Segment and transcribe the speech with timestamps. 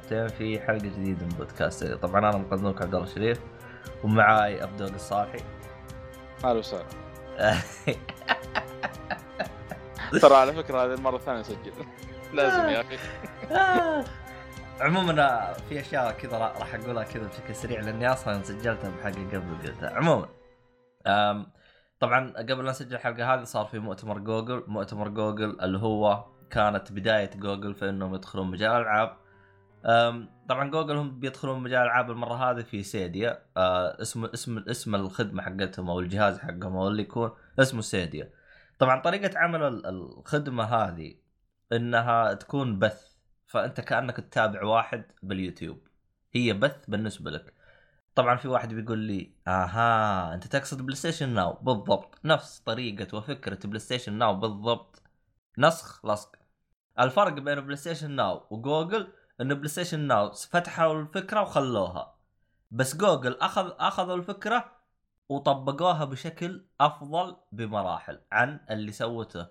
[0.00, 1.84] مرحبتين في حلقة جديدة من بودكاست.
[1.84, 3.40] طبعا أنا مقدمك عبد الله الشريف
[4.04, 5.38] ومعاي عبد الله الصالحي.
[6.44, 6.86] أهلا وسهلا.
[10.22, 11.72] ترى على فكرة هذه المرة الثانية نسجل
[12.32, 12.98] لازم يا أخي.
[14.80, 19.90] عموما في أشياء كذا راح أقولها كذا بشكل سريع لأني أصلا سجلتها بحلقة قبل قلتها.
[19.90, 20.28] عموما
[22.00, 26.92] طبعا قبل لا نسجل الحلقة هذه صار في مؤتمر جوجل مؤتمر جوجل اللي هو كانت
[26.92, 29.16] بداية جوجل في إنهم يدخلون مجال الالعاب
[30.48, 33.42] طبعا جوجل هم بيدخلون مجال الالعاب المرة هذه في Stadia.
[33.56, 38.32] آه، اسم اسم اسم الخدمة حقتهم أو الجهاز حقهم أو اللي يكون اسمه Stadia.
[38.78, 41.14] طبعا طريقة عمل الخدمة هذه
[41.72, 43.10] إنها تكون بث
[43.46, 45.88] فأنت كأنك تتابع واحد باليوتيوب.
[46.32, 47.54] هي بث بالنسبة لك.
[48.14, 52.20] طبعا في واحد بيقول لي آها أنت تقصد PlayStation Now بالضبط.
[52.24, 55.02] نفس طريقة وفكرة PlayStation Now بالضبط.
[55.58, 56.36] نسخ لصق.
[57.00, 59.08] الفرق بين PlayStation Now وجوجل
[59.40, 62.14] انه PlayStation Now فتحوا الفكرة وخلوها.
[62.70, 64.72] بس جوجل اخذ أخذوا الفكرة
[65.28, 69.46] وطبقوها بشكل أفضل بمراحل عن اللي سوته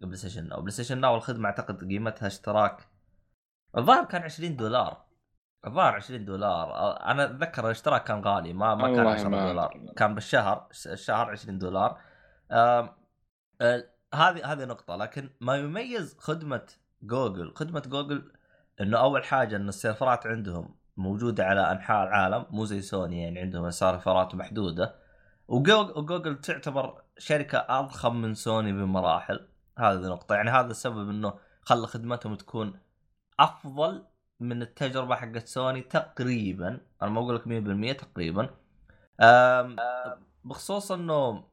[0.00, 2.88] PlayStation Now PlayStation Now الخدمة أعتقد قيمتها اشتراك.
[3.76, 5.04] الظاهر كان 20 دولار.
[5.66, 6.96] الظاهر 20 دولار.
[7.06, 9.92] أنا أتذكر الاشتراك كان غالي ما ما كان 10 دولار.
[9.96, 12.00] كان بالشهر الشهر 20 دولار.
[14.14, 14.96] هذه هذه نقطة.
[14.96, 16.66] لكن ما يميز خدمة
[17.02, 18.32] جوجل خدمة جوجل
[18.80, 23.70] إنه أول حاجة إن السيرفرات عندهم موجودة على أنحاء العالم مو زي سوني يعني عندهم
[23.70, 24.94] سيرفرات محدودة.
[25.48, 29.48] وجوجل تعتبر شركة أضخم من سوني بمراحل.
[29.78, 32.80] هذه نقطة يعني هذا السبب إنه خلى خدمتهم تكون
[33.40, 34.06] أفضل
[34.40, 36.80] من التجربة حقت سوني تقريبا.
[37.02, 38.50] أنا ما أقول لك 100% تقريبا.
[40.44, 41.44] بخصوص إنه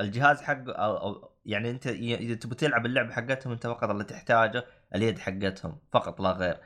[0.00, 4.64] الجهاز حق أو, يعني أنت إذا تبي تلعب اللعبة حقتهم أنت فقط اللي تحتاجه.
[4.94, 6.60] اليد حقتهم فقط لا غير.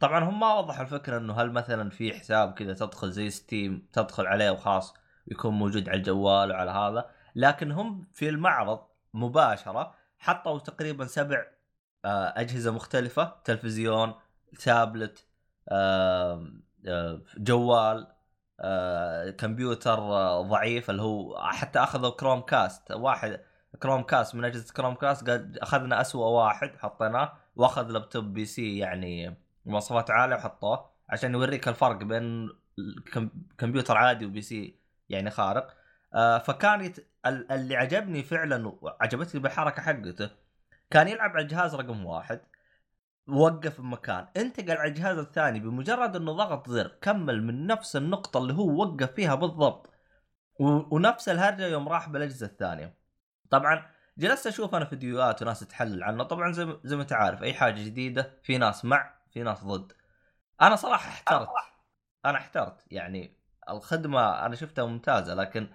[0.00, 4.26] طبعا هم ما وضحوا الفكرة إنه هل مثلا في حساب كذا تدخل زي ستيم تدخل
[4.26, 4.94] عليه وخاص
[5.26, 8.80] يكون موجود على الجوال وعلى هذا لكن هم في المعرض
[9.14, 11.44] مباشرة حطوا تقريبا سبع
[12.04, 14.14] أجهزة مختلفة تلفزيون
[14.64, 15.26] تابلت
[17.38, 18.06] جوال
[18.60, 23.40] آه، كمبيوتر آه، ضعيف اللي هو حتى أخذوا Chromecast واحد
[23.82, 30.36] Chromecast من اجهزه كروم قال أخذنا اسوء واحد حطيناه وأخذ لابتوب PC يعني مواصفات عالية
[30.36, 32.50] وحطوه عشان يوريك الفرق بين
[33.58, 34.78] كمبيوتر عادي و PC
[35.08, 35.76] يعني خارق.
[36.14, 37.08] آه فكان يت...
[37.26, 40.30] اللي عجبني فعلا وعجبتني بالحركة حقته
[40.90, 42.40] كان يلعب على الجهاز رقم واحد
[43.28, 48.54] وقف بمكان انتقل على الجهاز الثاني بمجرد إنه ضغط زر كمل من نفس النقطة اللي
[48.54, 49.90] هو وقف فيها بالضبط
[50.60, 50.96] و...
[50.96, 53.01] ونفس الهرجة يوم راح بالأجهزة الثانية.
[53.52, 53.86] طبعا
[54.18, 56.24] جلست أشوف أنا فيديوهات وناس تحلل عنه.
[56.24, 59.92] طبعا زي زي ما أنت عارف أي حاجة جديدة في ناس مع في ناس ضد.
[60.62, 61.48] أنا صراحة احترت.
[62.24, 62.84] أنا احترت.
[62.90, 63.36] يعني
[63.68, 65.68] الخدمة أنا شفتها ممتازة لكن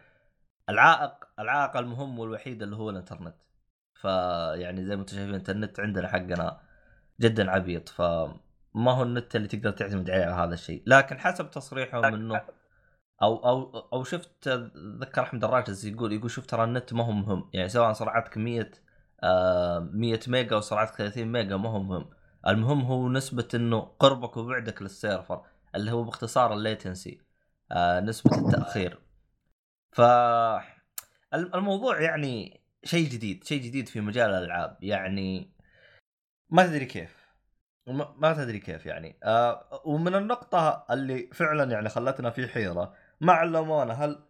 [0.70, 3.36] العائق العائق المهم والوحيد اللي هو الإنترنت.
[3.94, 6.62] فيعني زي ما أنتم شايفين النت عندنا حقنا
[7.22, 10.84] جدا عبيط فما هو النت اللي تقدر تعتمد عليه على هذا الشيء.
[10.86, 12.42] لكن حسب تصريحهم إنه
[13.22, 14.48] أو أو أو شفت
[15.02, 17.50] ذكر أحمد الراجز يقول يقول شوف ترى النت ما هو مهم.
[17.54, 18.72] يعني سواء سرعتك 100
[19.24, 22.10] آه 100 ميجا أو سرعتك 30 ميجا ما هو مهم.
[22.48, 25.42] المهم هو نسبة إنه قربك وبعدك لل server
[25.76, 27.22] اللي هو باختصار ال latency
[27.72, 29.00] آه نسبة التأخير.
[29.92, 30.02] ف
[31.34, 34.78] الموضوع يعني شيء جديد شيء جديد في مجال الألعاب.
[34.82, 35.54] يعني
[36.50, 37.28] ما تدري كيف.
[38.18, 39.20] ما تدري كيف يعني.
[39.24, 44.24] آه ومن النقطة اللي فعلا يعني خلتنا في حيرة ما علمونا هل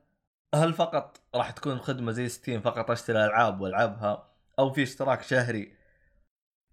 [0.55, 4.29] هل فقط راح تكون خدمة زي Steam فقط أشتري ألعاب وألعبها؟
[4.59, 5.77] أو في اشتراك شهري؟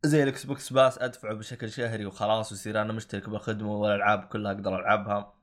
[0.04, 4.78] زي ال Xbox Pass أدفعه بشكل شهري وخلاص ويصير أنا مشترك بالخدمة والألعاب كلها أقدر
[4.78, 5.34] ألعبها.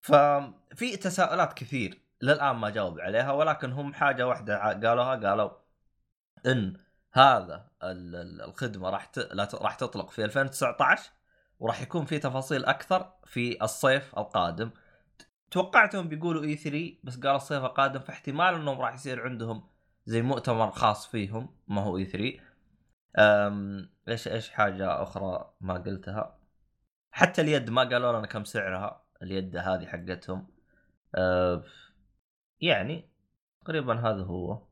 [0.00, 5.50] ففي تساؤلات كثير للآن ما جاوب عليها ولكن هم حاجة واحدة قالوها قالوا
[6.46, 6.76] إن
[7.12, 9.10] هذا الخدمة راح
[9.54, 11.10] راح تطلق في 2019
[11.60, 14.70] وراح يكون في تفاصيل أكثر في الصيف القادم.
[15.50, 19.68] توقعتهم بيقولوا اي 3 بس قال الصيف القادم فاحتمال إنهم راح يصير عندهم
[20.06, 22.40] زي مؤتمر خاص فيهم ما هو اي 3
[23.18, 26.38] أم إيش إيش حاجة أخرى ما قلتها؟
[27.10, 30.46] حتى اليد ما قالوا لنا كم سعرها اليد هذه حقتهم.
[31.14, 31.64] أه
[32.60, 33.10] يعني
[33.64, 34.62] تقريبا هذا هو.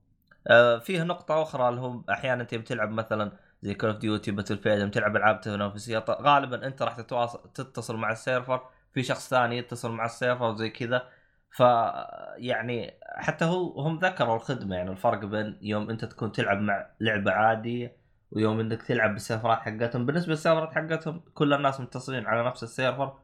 [0.49, 3.33] آه فيه نقطة أخرى اللي هو أحيانا أنت بتلعب مثلا
[3.63, 8.69] زي Call of Duty Battlefield تلعب ألعاب تنافسية غالبا أنت راح تتواصل تتصل مع السيرفر
[8.97, 11.09] في شخص ثاني يتصل مع السيرفر وزي كذا.
[11.51, 11.61] ف
[12.37, 17.33] يعني حتى هو هم ذكروا الخدمة يعني الفرق بين يوم أنت تكون تلعب مع لعبة
[17.33, 17.97] عادية
[18.31, 20.07] ويوم أنك تلعب بالسيرفرات حقتهم.
[20.07, 23.19] بالنسبة للسيرفرات حقتهم كل الناس متصلين على نفس السيرفر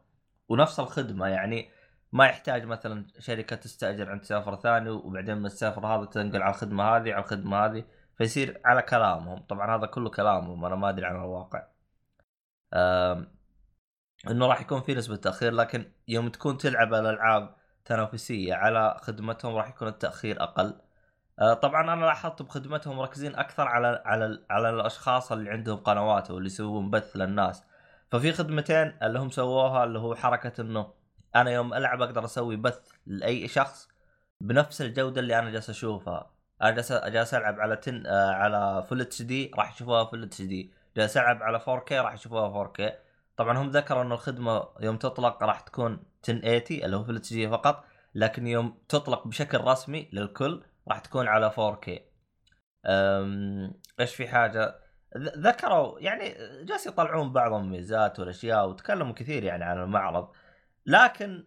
[0.49, 1.29] ونفس الخدمة.
[1.29, 1.69] يعني
[2.13, 6.85] ما يحتاج مثلا شركة تستأجر عند سيرفر ثاني وبعدين من السيرفر هذا تنقل على الخدمة
[6.85, 7.85] هذه على الخدمة هذه.
[8.19, 9.39] فيصير على كلامهم.
[9.39, 11.63] طبعا هذا كله كلامهم أنا ما أدري عن الواقع.
[14.31, 17.55] إنه راح يكون في نسبة تأخير لكن يوم تكون تلعب الألعاب
[17.85, 20.81] تنافسية على خدمتهم راح يكون التأخير أقل.
[21.41, 26.47] أه، طبعا أنا لاحظت بخدمتهم مركزين أكثر على على على الأشخاص اللي عندهم قنوات واللي
[26.47, 27.65] يسوون بث للناس.
[28.11, 30.93] ففي خدمتين اللي هم سووها اللي هو حركة إنه
[31.37, 33.89] أنا يوم ألعب أقدر أسوي بث لأي شخص
[34.41, 36.31] بنفس الجودة اللي أنا جالس أشوفها.
[36.63, 41.17] أنا جالس جالس ألعب على ten آه، على full HD راح يشوفوها full HD جالس
[41.17, 42.93] ألعب على 4K راح يشوفوها 4K
[43.43, 47.85] طبعا هم ذكروا إنه الخدمة يوم تطلق راح تكون 1080 اللي هو full HD فقط
[48.15, 51.91] لكن يوم تطلق بشكل رسمي للكل راح تكون على 4K
[52.87, 54.75] أم، إيش في حاجة؟
[55.17, 56.35] ذكروا يعني
[56.65, 60.29] جالس يطلعون بعض الميزات والأشياء وتكلموا كثير يعني عن المعرض.
[60.87, 61.47] لكن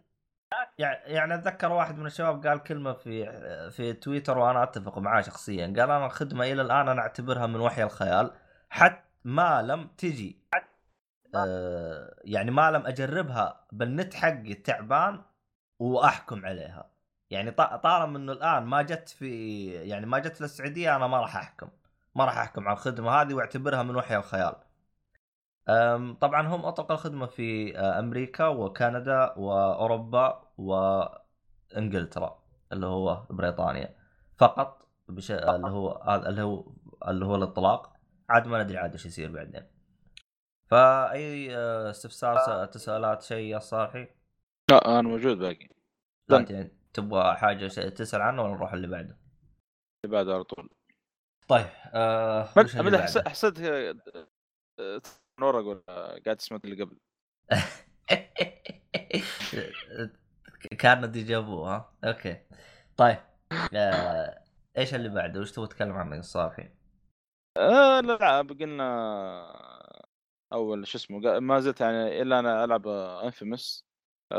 [0.80, 3.26] يع- يعني أتذكر واحد من الشباب قال كلمة في
[3.72, 7.84] في تويتر وأنا أتفق معاه شخصيا قال أنا الخدمة إلى الآن أنا أعتبرها من وحي
[7.84, 8.32] الخيال
[8.70, 10.46] حتى ما لم تجي.
[11.38, 15.22] آه يعني ما لم أجربها بالنت حقي التعبان
[15.80, 16.90] وأحكم عليها.
[17.30, 21.70] يعني طالما إنه الآن ما جت في يعني ما جت للسعودية أنا ما راح أحكم.
[22.16, 24.56] ما راح أحكم على الخدمة هذه وأعتبرها من وحي الخيال.
[26.22, 32.40] طبعا هم اطلقوا الخدمة في آه، أمريكا وكندا وأوروبا وإنجلترا
[32.72, 33.96] اللي هو بريطانيا.
[34.38, 35.32] فقط بش...
[35.32, 36.72] اللي هو اللي هو
[37.08, 37.94] اللي هو الإطلاق.
[38.30, 39.75] عاد ما ندري عاد إيش يصير بعدين.
[40.72, 44.08] فأي آه، استفسار تساؤلات شيء يا صالحي
[44.72, 45.68] لا أنا موجود باقي.
[46.30, 46.52] لا طيب.
[46.52, 49.18] يعني تبغى حاجة تسأل عنه ولا نروح اللي بعده؟
[50.06, 50.70] اللي بعده على طول.
[51.48, 52.44] طيب آه
[52.98, 53.60] بعده؟ حسيت
[55.40, 55.84] نور أقول
[56.26, 56.98] قاعد تسمع اللي قبل؟
[60.80, 62.42] كان déjà vu ها؟ أوكي.
[62.98, 63.18] طيب
[63.76, 64.44] آه،
[64.78, 66.70] إيش اللي بعده؟ وش تبغى تتكلم عنه يا صافي
[67.58, 68.62] آه، الألعاب.
[68.62, 69.75] قلنا
[70.54, 72.88] أول شو اسمه ما زلت يعني إلا أنا ألعب
[73.24, 73.86] Infamous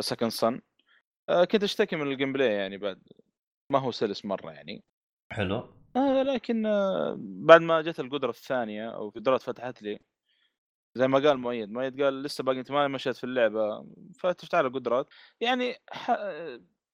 [0.01, 0.61] Second Son
[1.51, 3.03] كنت أشتكي من ال gameplay يعني بعد
[3.73, 4.85] ما هو سلس مرة يعني.
[5.33, 5.75] حلو.
[5.97, 9.99] آه لكن آه بعد ما جت القدرة الثانية أو قدرات فتحت لي
[10.95, 13.87] زي ما قال مؤيد مؤيد قال لسه باقي أنت ما مشيت في اللعبة
[14.19, 15.09] فتفتح على القدرات.
[15.41, 16.11] يعني ح...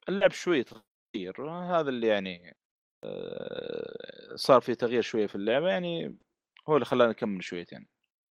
[0.08, 2.56] اللعب شوي تغيير هذا اللي يعني
[3.04, 6.18] آه، صار في تغيير شوية في اللعبة يعني
[6.68, 7.88] هو اللي خلاني أكمل شويتين.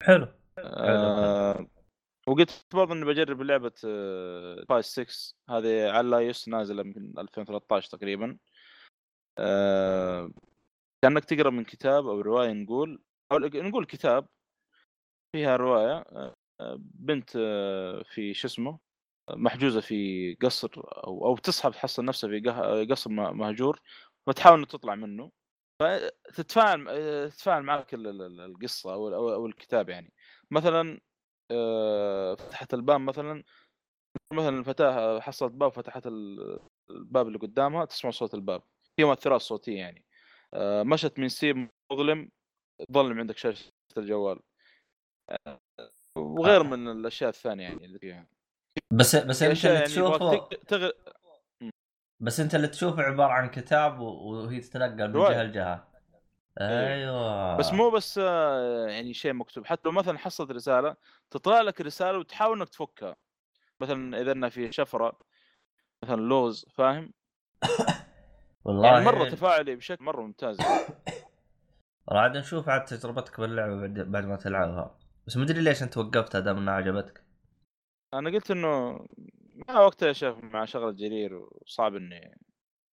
[0.03, 0.27] حلو.
[0.59, 1.67] آه
[2.27, 3.73] وقلت برضه إني بجرب لعبة
[4.69, 8.37] بايس 6 هذه على الايوس نازلة من 2013 تقريبا.
[9.37, 10.31] آه
[11.01, 14.27] كأنك تقرأ من كتاب أو رواية نقول أو نقول كتاب.
[15.35, 15.93] فيها رواية
[16.61, 18.79] آه، بنت آه، في شو اسمه
[19.29, 23.81] محجوزة في قصر أو أو تصحى تحصل نفسها في قصر مهجور
[24.27, 25.31] وتحاول انه تطلع منه.
[25.81, 30.13] فتتفاعل آه، تتفاعل معك ال- ال- ال- القصة أو الكتاب يعني.
[30.51, 30.99] مثلا
[31.51, 33.43] آه، فتحت الباب مثلا
[34.33, 38.63] مثلا الفتاة حصلت باب فتحت ال- الباب اللي قدامها تسمع صوت الباب.
[38.95, 40.05] في مؤثرات صوتية يعني.
[40.53, 42.29] آه، مشت من سيب مظلم
[42.91, 44.39] ظلم عندك شاشة الجوال.
[45.47, 45.59] آه،
[46.17, 48.27] وغير من الأشياء الثانية يعني اللي فيها.
[48.93, 50.91] بس بس أنت اللي يعني تشوفه تغ...
[52.19, 55.13] بس أنت اللي تشوفه عبارة عن كتاب وهي تتنقل من.
[55.13, 55.96] جهة لجهة.
[56.61, 59.65] أيوه بس مو بس آه، يعني شيء مكتوب.
[59.65, 60.95] حتى لو مثلا حصلت رسالة
[61.31, 63.15] تطلع لك رسالة وتحاول إنك تفكها.
[63.79, 65.19] مثلا إذا انها في شفرة
[66.03, 67.13] مثلا لوز فاهم؟
[68.65, 70.57] والله يعني مرة تفاعلي بشكل مرة ممتاز.
[72.11, 74.97] عاد نشوف عاد تجربتك باللعبة بعد, بعد ما تلعبها.
[75.27, 77.23] بس مدري ليش أنت وقفتها دام انها عجبتك
[78.13, 78.99] أنا قلت إنه
[79.67, 82.37] ما وقتها شاف مع شغلة جرير وصعب إني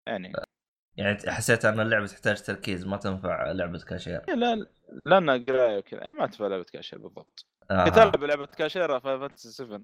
[0.07, 0.33] يعني
[0.97, 4.35] يعني حسيت أن اللعبة تحتاج تركيز ما تنفع لعبة كاشير.
[4.35, 4.67] لا
[5.07, 6.07] لانها قراية وكذا.
[6.15, 7.47] ما تنفع لعبة كاشير بالضبط.
[7.71, 7.85] آه.
[7.85, 9.81] كنت العب لعبه كاشير Fantasy 7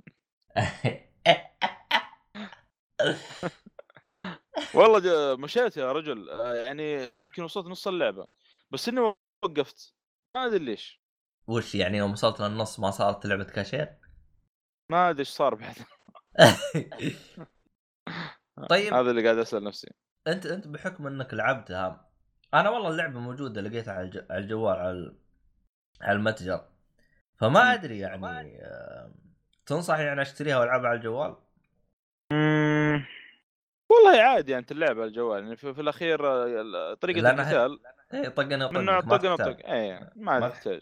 [4.75, 6.31] والله مشيت يا رجل.
[6.31, 8.27] آه، يعني يمكن وصلت نص اللعبة.
[8.71, 9.15] بس إني
[9.45, 9.95] وقفت.
[10.37, 11.01] ما أدري ليش.
[11.47, 13.89] وش يعني يوم وصلت للنص ما صارت لعبة كاشير؟
[14.91, 15.77] ما أدري إيش صار بعد.
[18.71, 18.95] طيب.
[18.95, 19.91] هذا اللي قاعد أسأل نفسي.
[20.27, 22.11] انت أنت بحكم إنك لعبتها
[22.55, 25.15] أنا والله اللعبة موجودة لقيتها على الج- على الجوال على
[26.01, 26.65] على المتجر
[27.39, 27.75] فما.
[27.75, 29.13] أدري يعني آه،
[29.67, 31.37] تنصح يعني أشتريها وألعبها على الجوال؟
[32.33, 33.05] مم.
[33.91, 37.79] والله عادي يعني اللعب على الجوال يعني في, في الأخير آه، طريقة القتال
[38.15, 38.31] اي
[38.85, 39.33] نوع ما طقنا.
[39.33, 40.81] وطق اي ما ما تحتاج.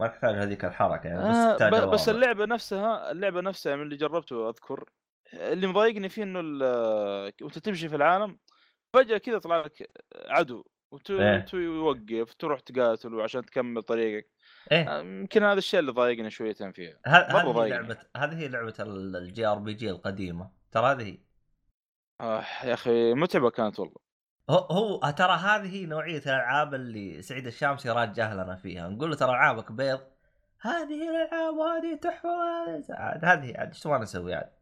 [0.00, 2.08] ما تحتاج هذيك الحركة يعني بس آه بس.
[2.08, 4.84] اللعبة نفسها اللعبة نفسها من اللي جربته أذكر
[5.34, 8.38] اللي مضايقني فيه إنه ال- وأنت تمشي في العالم
[8.92, 9.90] فجأة كذا طلع لك
[10.28, 11.44] عدو وت- إيه.
[12.38, 14.28] تروح تقاتله عشان تكمل طريقك.
[14.72, 14.88] إيه.
[14.88, 16.98] آه، يمكن هذا الشيء اللي ضايقني شويتين فيها.
[17.06, 17.32] هذه.
[17.68, 20.50] لعبة هذه هي لعبة ال JRPG القديمة.
[20.72, 21.18] ترى هذه هي.
[22.20, 23.96] آه يا أخي متعبة كانت والله.
[24.50, 28.88] هو هو ترى هذه نوعية الألعاب اللي سعيد الشامسي راجع لنا فيها.
[28.88, 30.00] نقول له ترى ألعابك بيض.
[30.60, 32.28] هذه هي الألعاب وهذه تحفه
[33.22, 34.57] هذه عاد إيش تبغى نسوي عاد؟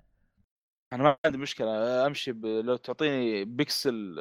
[0.92, 2.46] أنا ما عندي مشكلة أمشي ب...
[2.46, 4.16] لو تعطيني بيكسل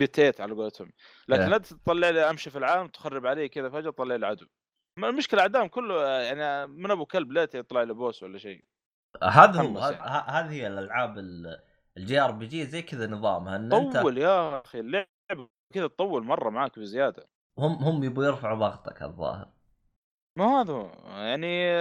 [0.00, 0.92] بيتيت على قولتهم
[1.28, 1.50] لكن.
[1.50, 4.46] لا تطلع لي أمشي في العالم تخرب علي كذا فجأة تطلع لي عدو
[4.98, 8.64] المشكلة اعدام كله يعني من أبو كلب لا يطلع لي بوس ولا شيء
[9.22, 9.96] هذا هو يعني.
[10.30, 11.60] هذه هي الألعاب ال-
[11.96, 16.78] ال JRPG زي كذا نظامها إن أنت طول يا أخي اللعبه كذا تطول مرة معاك
[16.78, 19.48] بزيادة هم هم يبغوا يرفعوا ضغطك الظاهر
[20.38, 20.92] ما هذا.
[21.06, 21.74] يعني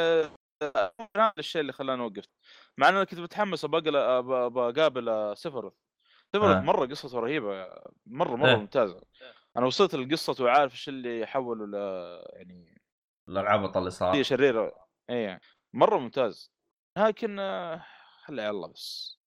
[1.18, 2.30] هذا الشيء اللي خلاني وقفت
[2.78, 5.74] مع ان أنا كنت متحمس أبقى بقابل آه، Sephiroth.
[6.32, 6.62] Sephiroth آه.
[6.62, 7.68] مرة قصته رهيبة
[8.06, 8.56] مرة مرة إيه.
[8.56, 9.02] ممتازة.
[9.58, 11.74] أنا وصلت لقصته وعارف إيش اللي يحوله ل
[12.34, 12.82] يعني
[13.30, 15.40] الالعاب اطل هي صار شريره اي
[15.74, 16.52] مرة ممتاز.
[16.98, 17.86] لكن آه،
[18.24, 19.20] خلي الله بس.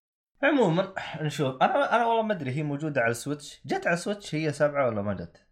[0.43, 1.63] عموما نشوف.
[1.63, 3.61] أنا أنا والله ما أدري هي موجودة على السويتش.
[3.67, 5.47] جت على السويتش هي سبعة ولا ما جت؟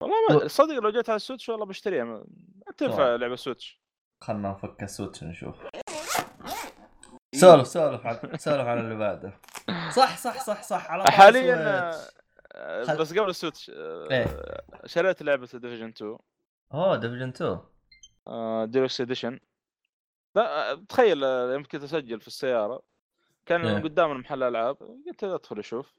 [0.00, 2.24] والله ما صدق لو جيت على السويتش والله بشتريها.
[2.76, 3.16] تنفع طبعا.
[3.16, 3.81] لعبة سويتش.
[4.22, 5.56] خلنا نفك السويتش نشوف.
[7.34, 9.40] سولف سولف عن سولف عن اللي بعده.
[9.96, 10.90] صح صح صح صح.
[10.90, 11.90] على حاليا.
[12.54, 14.26] آه، خل- بس قبل السويتش آه، إيه.
[14.86, 16.18] شريت لعبة Division 2
[16.74, 17.28] أوه Division
[18.28, 19.40] 2 Deluxe Edition
[20.34, 22.82] لا آه، تخيل يوم كنت أسجل في السيارة
[23.46, 23.82] كان إيه.
[23.82, 24.76] قدام محل ألعاب
[25.06, 25.92] قلت أدخل أشوف.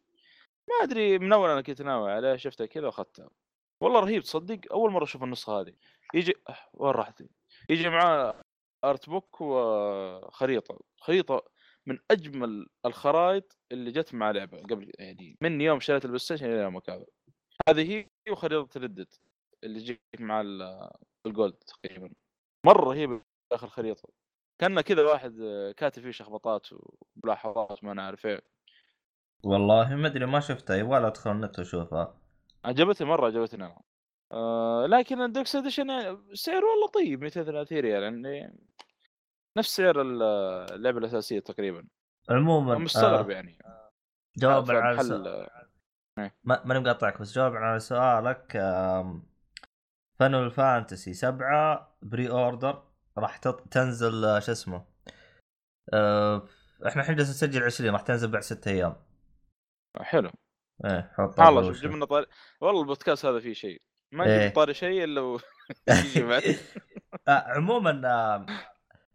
[0.69, 3.29] ما أدري من أول أنا كنت ناوي عليه شفتها كذا واخذتها
[3.81, 5.73] والله رهيب تصدق؟ أول مرة أشوف النسخة هذه.
[6.13, 6.33] يجي
[6.73, 7.23] وين راحت
[7.69, 8.41] يجي معاه
[8.83, 10.79] art book وخريطة.
[10.97, 11.43] خريطة
[11.85, 16.61] من أجمل الخرائط اللي جت مع لعبة قبل يعني من يوم شريت ال PlayStation إلى
[16.61, 17.05] يومك هذا
[17.69, 19.19] هذه هي وخريطة Red Dead
[19.63, 20.89] اللي تجيك مع ال-
[21.25, 22.09] ال Gold تقريبا.
[22.65, 24.09] مرة رهيبه اخر خريطة.
[24.61, 25.35] كان كذا واحد
[25.77, 28.41] كاتب فيه شخبطات وملاحظات ما نعرف إيه.
[29.43, 32.17] والله ما أدري ما شفتها يبغى أدخل النت واشوفها
[32.65, 33.81] عجبتني مرة عجبتني أنا.
[34.33, 38.53] آه لكن ال Deluxe Edition يعني سعره والله طيب 230 ريال يعني
[39.57, 40.23] نفس سعر ال-
[40.73, 41.87] اللعبة الأساسية تقريبا.
[42.29, 43.33] عموما مستغرب آه.
[43.33, 43.57] يعني
[44.37, 45.47] جوابا على محل سؤال
[46.43, 49.23] ما ماني مقاطعك بس جوابا على سؤالك آم،
[50.19, 52.83] Final Fantasy سبعة pre-order
[53.17, 53.61] راح تط...
[53.71, 54.85] تنزل آه، شو اسمه
[55.93, 56.47] آه
[56.87, 58.95] إحنا الحين جالسين نسجل 20 راح تنزل بعد ست أيام.
[60.01, 60.31] حلو.
[60.85, 61.83] إيه حط الله أبو شوف وشوف.
[61.91, 62.25] جبنا طاري
[62.61, 63.81] والله البودكاست هذا فيه شيء.
[64.13, 64.39] ما إيه.
[64.39, 65.39] نجيب طاري شيء إلا و-
[65.89, 66.23] يجي
[67.27, 68.45] آه عموما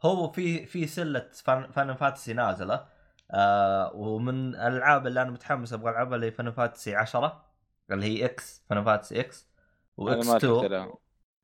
[0.03, 2.87] هو في في سلة Final Final Fantasy نازلة
[3.31, 7.45] آه ومن الألعاب اللي أنا متحمس أبغى ألعبها اللي Final Fantasy 10
[7.91, 9.49] اللي هي X Final Fantasy X
[9.97, 10.95] و X ما 2 شفت لها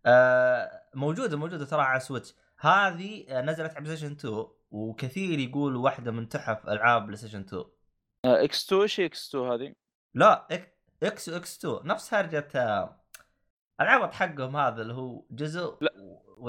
[0.06, 6.12] آه موجودة موجودة ترى على Switch هذه آه، نزلت على PlayStation 2 وكثير يقول واحدة
[6.12, 7.64] من تحف ألعاب PlayStation 2
[8.24, 9.74] آه، X 2 إيش X 2 هذه؟
[10.14, 10.46] لا
[11.02, 12.38] X و X 2 نفس هرجه
[13.80, 15.78] العبط حقهم هذا اللي هو جزء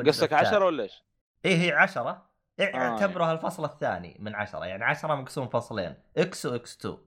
[0.08, 0.48] قصدك الثاني.
[0.48, 1.03] 10 ولا إيش؟
[1.46, 2.29] إيه هي 10
[2.60, 6.98] إيه آه، اعتبرها الفصل الثاني من 10 يعني 10 مقسوم فصلين X و X 2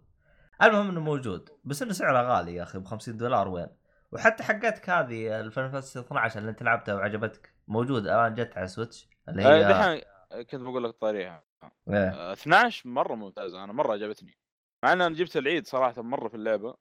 [0.62, 1.50] المهم إنه موجود.
[1.64, 3.68] بس إنه سعره غالي يا أخي ب 50 دولار وين؟
[4.12, 8.66] وحتى حقتك هذه ال Final Fantasy 12 اللي أنت لعبتها وعجبتك موجود الآن جت على
[8.66, 10.02] Switch اللي آه، هي دحين
[10.44, 11.44] كنت بقول لك طاريها.
[11.88, 12.08] إيه.
[12.08, 14.38] آه، 12 مرة ممتازة أنا مرة عجبتني.
[14.82, 16.74] مع ان أنا جبت العيد صراحة مرة في اللعبة.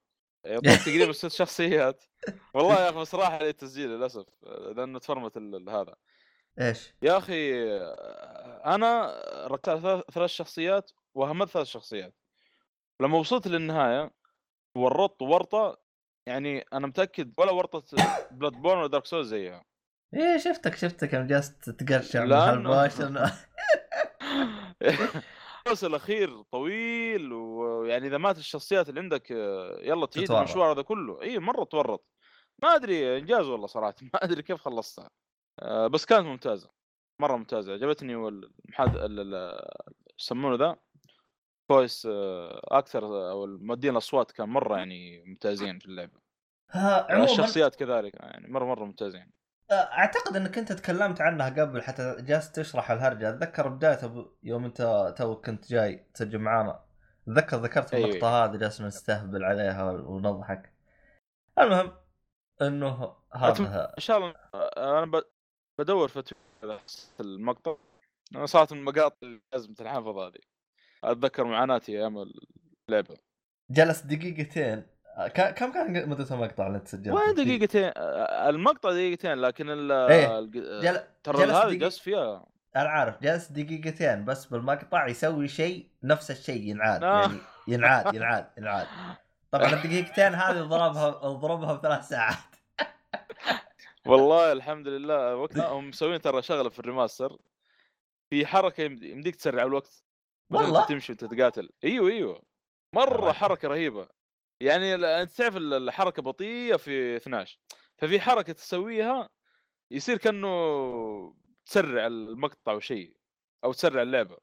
[0.45, 2.03] يعطيك تقريبا ست شخصيات
[2.53, 4.25] والله يا أخي بس راح علي التسجيل للأسف
[4.75, 5.37] لأنه تفرمت
[5.69, 5.95] هذا.
[6.61, 9.15] إيش؟ يا أخي آه، أنا
[9.47, 12.13] ركبت ثلاث شخصيات وهمت ثلاث شخصيات.
[13.01, 14.11] لما وصلت للنهاية
[14.75, 15.77] ورطت ورطة
[16.25, 17.83] يعني أنا متأكد ولا ورطة
[18.31, 19.65] Bloodborne ولا Dark Souls زيها.
[20.13, 22.67] إيه شفتك شفتك يوم جالس تقرشع من
[25.67, 30.31] الفصل الأخير طويل ويعني إذا مات الشخصيات اللي عندك آه، يلا تعيد.
[30.31, 31.21] المشوار هذا كله.
[31.21, 32.05] إي مرة تورط.
[32.63, 33.95] ما أدري إنجاز والله صراحة.
[34.13, 35.09] ما أدري كيف خلصتها.
[35.59, 36.69] آه، بس كانت ممتازة.
[37.21, 37.73] مرة ممتازة.
[37.73, 38.95] عجبتني والمحاد
[40.19, 40.75] يسمونه ذا؟
[41.69, 42.07] voice
[42.63, 46.19] actor أو المؤدين الأصوات كان مرة يعني ممتازين في اللعبة.
[46.75, 49.36] عموما الشخصيات كذلك يعني مرة مرة ممتازين.
[49.71, 53.29] أعتقد إنك أنت تكلمت عنها قبل حتى جالس تشرح الهرجة.
[53.29, 56.83] أتذكر بداية يوم أنت تو كنت جاي تسجل معانا.
[57.27, 58.09] أتذكر ذكرت أيوة.
[58.09, 60.73] النقطه هذه جالسين نستهبل عليها ونضحك.
[61.59, 61.91] المهم
[62.61, 64.33] إنه هذا إن شاء الله
[64.77, 65.21] أنا.
[65.79, 66.33] بدور في
[67.19, 67.75] المقطع.
[68.35, 70.39] أنا صارت من المقاطع لازم تنحفظ هذه.
[71.03, 72.31] أتذكر معاناتي أيام
[72.89, 73.17] اللعبة.
[73.71, 74.87] جلس دقيقتين
[75.25, 77.91] كم كان مدة المقطع اللي انت سجلته؟ وين دقيقتين.
[77.97, 80.99] آه، المقطع دقيقتين لكن ال جل...
[81.23, 82.45] ترى هذا جلس فيها.
[82.75, 87.03] أنا عارف جلس دقيقتين بس بالمقطع يسوي شيء نفس الشيء ينعاد.
[87.03, 87.21] آه.
[87.21, 88.87] يعني ينعاد ينعاد ينعاد.
[89.51, 92.35] طبعا الدقيقتين هذه ضربها ضربها بثلاث ساعات.
[94.07, 95.35] والله الحمد لله.
[95.35, 97.37] وقتها هم مسوين ترى شغلة في الريماستر.
[98.29, 100.03] في حركة يمد- يمديك تسرع الوقت
[100.49, 102.41] والله؟ تمشي وانت تقاتل إيوه إيوه.
[102.93, 103.31] مرة.
[103.31, 104.16] حركة رهيبة.
[104.61, 107.59] يعني أنت تعرف ال- الحركة بطيئة في 12
[107.97, 109.29] ففي حركة تسويها
[109.91, 110.47] يصير كأنه
[111.65, 113.17] تسرع المقطع أو شيء
[113.63, 114.37] أو تسرع اللعبة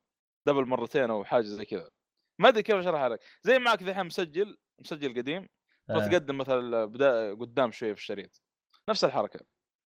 [0.47, 1.91] دبل مرتين أو حاجة زي كذا.
[2.39, 3.21] ما أدري كيف أشرحها لك.
[3.43, 5.49] زي معك ذحين مسجل مسجل قديم
[5.91, 5.95] آه.
[6.01, 8.43] فتقدم مثلا بدا قدام شوية في الشريط.
[8.89, 9.41] نفس الحركة.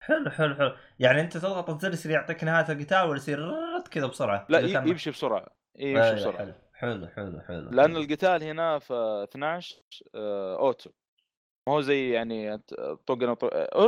[0.01, 0.77] حلو حلو حلو.
[0.99, 3.53] يعني أنت تضغط الزر يصير يعطيك نهاية القتال ولا يصير
[3.91, 5.47] كذا بسرعة لا يمشي بسرعة
[5.79, 6.39] يمشي بسرعة.
[6.39, 6.55] حلو.
[6.83, 7.97] حلو حلو حلو لأن.
[7.97, 9.83] القتال هنا في 12
[10.15, 10.91] آه، أوتو
[11.69, 12.59] ما هو زي يعني
[13.07, 13.35] طقنا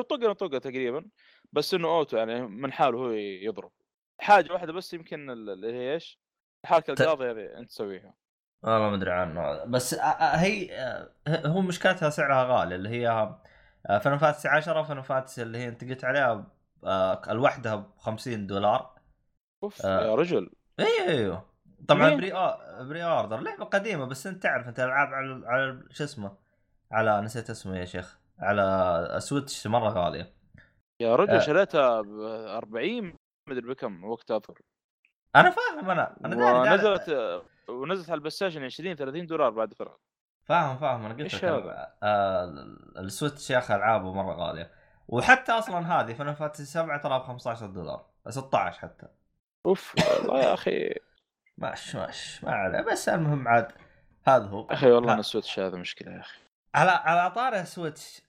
[0.02, 1.10] طقنا طقة تقريبا
[1.52, 3.72] بس إنه auto يعني من حاله هو يضرب
[4.20, 6.20] حاجة واحدة بس يمكن ال- اللي هي إيش؟
[6.64, 8.14] الحركة ت- القاضية هذه أنت تسويها
[8.62, 10.72] والله ما أدري عنه بس آه، آه، هي
[11.26, 13.34] آه، هو مشكلتها سعرها غالي اللي هي
[13.88, 16.50] Final Fantasy 10 Final Fantasy اللي هي أنت قلت عليها
[16.84, 18.94] آه، الوحدة ب 50 دولار
[19.62, 20.04] أوف آه.
[20.10, 21.53] يا رجل أيوه أيوه
[21.88, 26.36] طبعا ليه؟ pre pre-order لعبة قديمة بس أنت تعرف أنت ألعاب على على شو اسمه؟
[26.92, 28.18] على نسيت اسمه يا شيخ.
[28.38, 30.34] على Switch مرة غالية.
[31.00, 31.38] يا رجل آه.
[31.38, 33.14] شريتها ب 40
[33.48, 34.62] مدري بكم وقتها أذكر.
[35.36, 36.88] أنا فاهم أنا أنا داري داري.
[36.88, 40.00] ونزلت ونزلت على ال PlayStation 20 30 دولار بعد فرق
[40.44, 41.04] فاهم فاهم.
[41.04, 41.44] أنا قلت لك؟
[42.02, 42.44] آه،
[42.98, 44.70] ال Switch يا أخي ألعابه مرة غالية.
[45.08, 48.06] وحتى أصلا هذه Final Fantasy 7 ترى ب 15 دولار.
[48.28, 49.06] 16 حتى.
[49.66, 50.94] أوف والله يا أخي.
[51.58, 53.72] ماش ماش ما عليه بس المهم عاد
[54.26, 55.12] هذا هو أخي والله.
[55.12, 56.38] أنا ال Switch هذا مشكلة يا أخي
[56.74, 58.22] على على طاري Switch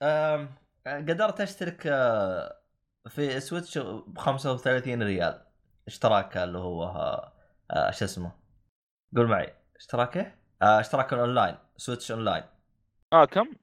[0.87, 2.61] قدرت أشترك آه،
[3.09, 5.41] في Switch ب 35 ريال
[5.87, 7.33] اشتراك اللي هو آه،
[7.71, 8.31] آه، شو اسمه
[9.15, 12.43] قول معي اشتراك إيه؟ اشتراك online Switch online
[13.13, 13.53] آه كم؟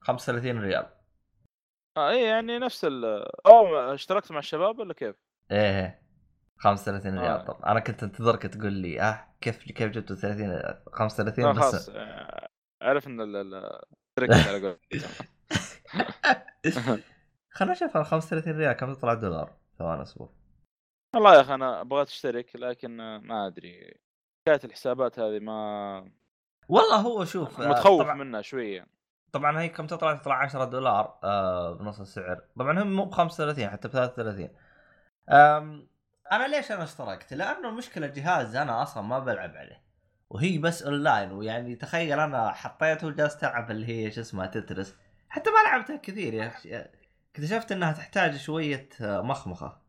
[0.00, 0.86] 35 ريال
[1.96, 3.04] آه إيه يعني نفس ال
[3.46, 5.16] أو اشتركت مع الشباب ولا كيف؟
[5.50, 6.05] إيه إيه.
[6.58, 7.44] 35 ريال آه.
[7.44, 10.60] طبعا أنا كنت أنتظرك تقول لي آه كيف كيف جبتوا 30
[10.92, 11.58] 35 آه بس.
[11.58, 12.48] خلاص آه،
[12.82, 13.80] عرف إن ال- ال-
[14.18, 14.78] تركت على.
[17.50, 18.72] خلنا نشوف ال 35 ريال.
[18.72, 20.28] كم تطلع دولار ثواني أصبر.
[21.14, 24.00] والله يا أخي أنا بغيت أشترك لكن آه، ما أدري.
[24.48, 26.10] حكايه الحسابات هذه ما
[26.68, 28.86] والله هو شوف آه، متخوف طبعا منها شوية.
[29.32, 32.40] طبعا هي كم تطلع؟ تطلع 10 دولار آه بنص السعر.
[32.58, 34.48] طبعا هم مو ب 35 حتى ب 33
[35.30, 35.88] آم
[36.32, 39.82] أنا ليش أنا اشتركت؟ لأنه المشكلة الجهاز أنا أصلا ما بلعب عليه.
[40.30, 44.96] وهي بس أونلاين ويعني تخيل أنا حطيته وجلست ألعب اللي هي شو اسمها Tetris.
[45.28, 46.84] حتى ما لعبتها كثير يا أخي.
[47.30, 49.80] اكتشفت إنها تحتاج شوية مخمخة.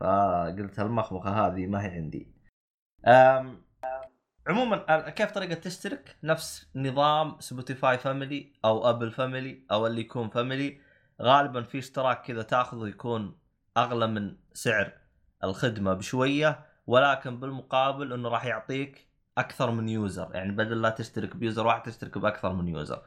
[0.00, 2.34] فقلت المخمخه هذه ما هي عندي.
[3.06, 3.62] أم
[4.46, 10.80] عموما كيف طريقة تشترك؟ نفس نظام Spotify family أو Apple family أو اللي يكون family
[11.22, 13.38] غالبا في اشتراك كذا تاخذه يكون
[13.76, 15.07] أغلى من سعر.
[15.44, 20.30] الخدمة بشوية ولكن بالمقابل إنه راح يعطيك أكثر من user.
[20.34, 23.02] يعني بدل لا تشترك ب user واحد تشترك بأكثر من user.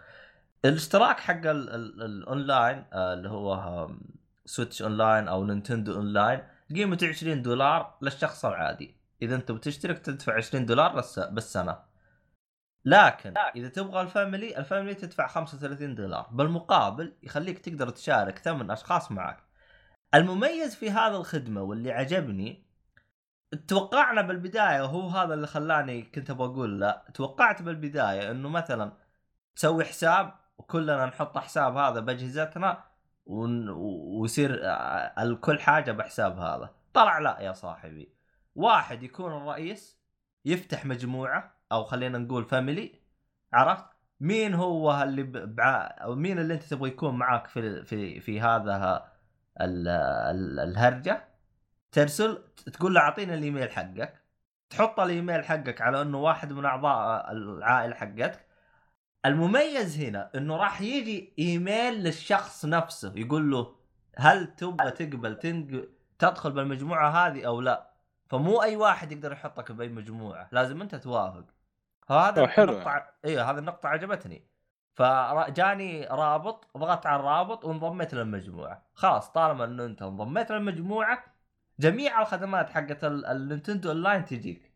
[0.66, 3.54] الاشتراك حق ال- ال- الأونلاين آه، اللي هو
[3.86, 4.02] آم،
[4.46, 6.44] Switch online أو Nintendo online
[6.76, 8.96] قيمته 20 دولار للشخص العادي.
[9.22, 11.80] إذا أنت بتشترك تدفع 20 دولار بالسنة.
[12.86, 16.28] لكن إذا تبغى ال family ال family تدفع 35 دولار.
[16.32, 19.44] بالمقابل يخليك تقدر تشارك ثمان أشخاص معك.
[20.16, 22.64] المميز في هذه الخدمة واللي عجبني
[23.68, 28.94] توقعنا بالبداية وهو هذا اللي خلاني كنت أبغى أقول لا توقعت بالبداية إنه مثلا
[29.56, 32.92] تسوي حساب وكلنا نحط حساب هذا بأجهزتنا.
[33.26, 34.62] ويصير
[35.42, 38.16] كل حاجة بحساب هذا طلع لا يا صاحبي
[38.56, 40.02] واحد يكون الرئيس
[40.46, 43.02] يفتح مجموعة أو خلينا نقول فاميلي
[43.54, 43.86] عرفت
[44.20, 45.96] مين هو اللي بع...
[46.02, 49.11] أو مين اللي أنت تبغى يكون معاك في في في هذا.
[49.60, 51.28] الهرجة.
[51.92, 54.22] ترسل تقول له اعطينا الإيميل حقك.
[54.70, 58.46] تحط الإيميل حقك على إنه واحد من أعضاء العائلة حقتك.
[59.26, 63.76] المميز هنا إنه راح يجي إيميل للشخص نفسه يقول له
[64.18, 65.84] هل تبغى تقبل تنق...
[66.20, 67.92] تدخل بالمجموعة هذه أو لا؟
[68.30, 71.46] فمو أي واحد يقدر يحطك بأي مجموعة لازم أنت توافق.
[72.48, 72.74] حلو.
[72.74, 74.51] النقطة أيوه هذه النقطة عجبتني.
[74.94, 78.84] فجاني رابط ضغطت على الرابط وانضميت للمجموعة.
[78.94, 81.24] خلاص طالما إنه أنت انضميت للمجموعة
[81.80, 84.72] جميع الخدمات حقت ال- ال Nintendo online تجيك.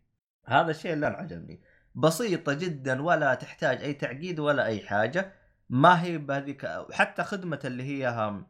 [0.45, 1.61] هذا الشيء اللي أنا عجبني.
[1.95, 5.33] بسيطة جدا ولا تحتاج أي تعقيد ولا أي حاجة.
[5.69, 8.47] ما هي بهذيك حتى خدمة اللي هي هم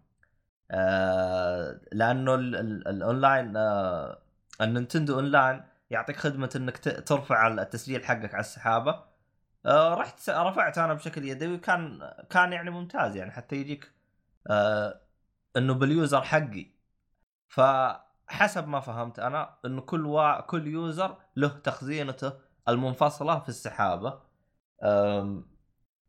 [0.71, 4.21] آه لأنه ال- ال- الأونلاين آه
[4.61, 9.14] ال Nintendo online يعطيك خدمة إنك ترفع التسجيل حقك على السحابة.
[9.65, 13.91] آه رحت رفعت أنا بشكل يدوي كان كان يعني ممتاز يعني حتى يجيك
[14.47, 15.01] آه
[15.57, 16.67] إنه بال user حقي.
[17.47, 20.41] فحسب ما فهمت أنا إنه كل وا...
[20.41, 22.33] كل user له تخزينته
[22.69, 24.21] المنفصلة في السحابة.
[24.83, 25.45] أم...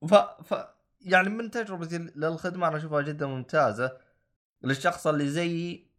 [0.08, 0.14] ف...
[0.14, 0.54] ف
[1.00, 3.98] يعني من تجربتي للخدمة أنا أشوفها جدا ممتازة.
[4.62, 5.90] للشخص اللي زيي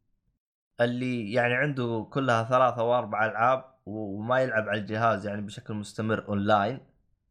[0.81, 6.79] اللي يعني عنده كلها ثلاثة وأربع ألعاب وما يلعب على الجهاز يعني بشكل مستمر online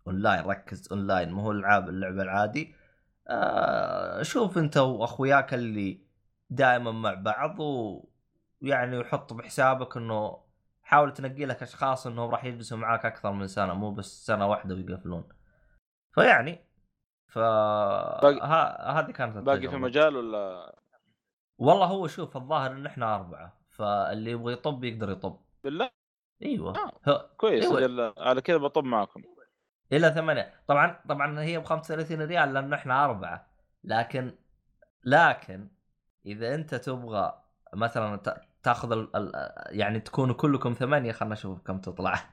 [0.06, 2.74] online ركز أونلاين مو هو العاب اللعبة العادي
[3.28, 6.00] آه شوف أنت وأخوياك اللي
[6.50, 7.56] دائما مع بعض
[8.62, 10.46] ويعني وحط بحسابك إنه
[10.82, 14.74] حاول تنقي لك أشخاص إنهم راح يجلسوا معاك أكثر من سنة مو بس سنة واحدة
[14.74, 15.28] ويقفلون
[16.14, 16.58] فيعني
[17.28, 17.38] ف.
[17.38, 19.76] هذه كانت باقي في.
[19.76, 20.74] مجال ولا
[21.58, 25.90] والله هو شوف الظاهر إن إحنا أربعة فاللي يبغى يطب يقدر يطب بالله
[26.42, 26.74] إيوه
[27.06, 27.30] آه.
[27.36, 28.14] كويس أيوة.
[28.18, 29.22] على كذا بطب معكم
[29.92, 30.52] إلى ثمانية.
[30.66, 33.46] طبعا طبعا هي ب 35 ريال لأن إحنا أربعة.
[33.84, 34.32] لكن
[35.04, 35.68] لكن
[36.26, 37.42] إذا أنت تبغى
[37.74, 38.20] مثلا
[38.62, 39.16] تأخذ ال...
[39.16, 39.32] ال...
[39.68, 42.14] يعني تكونوا كلكم ثمانية خلنا نشوف كم تطلع.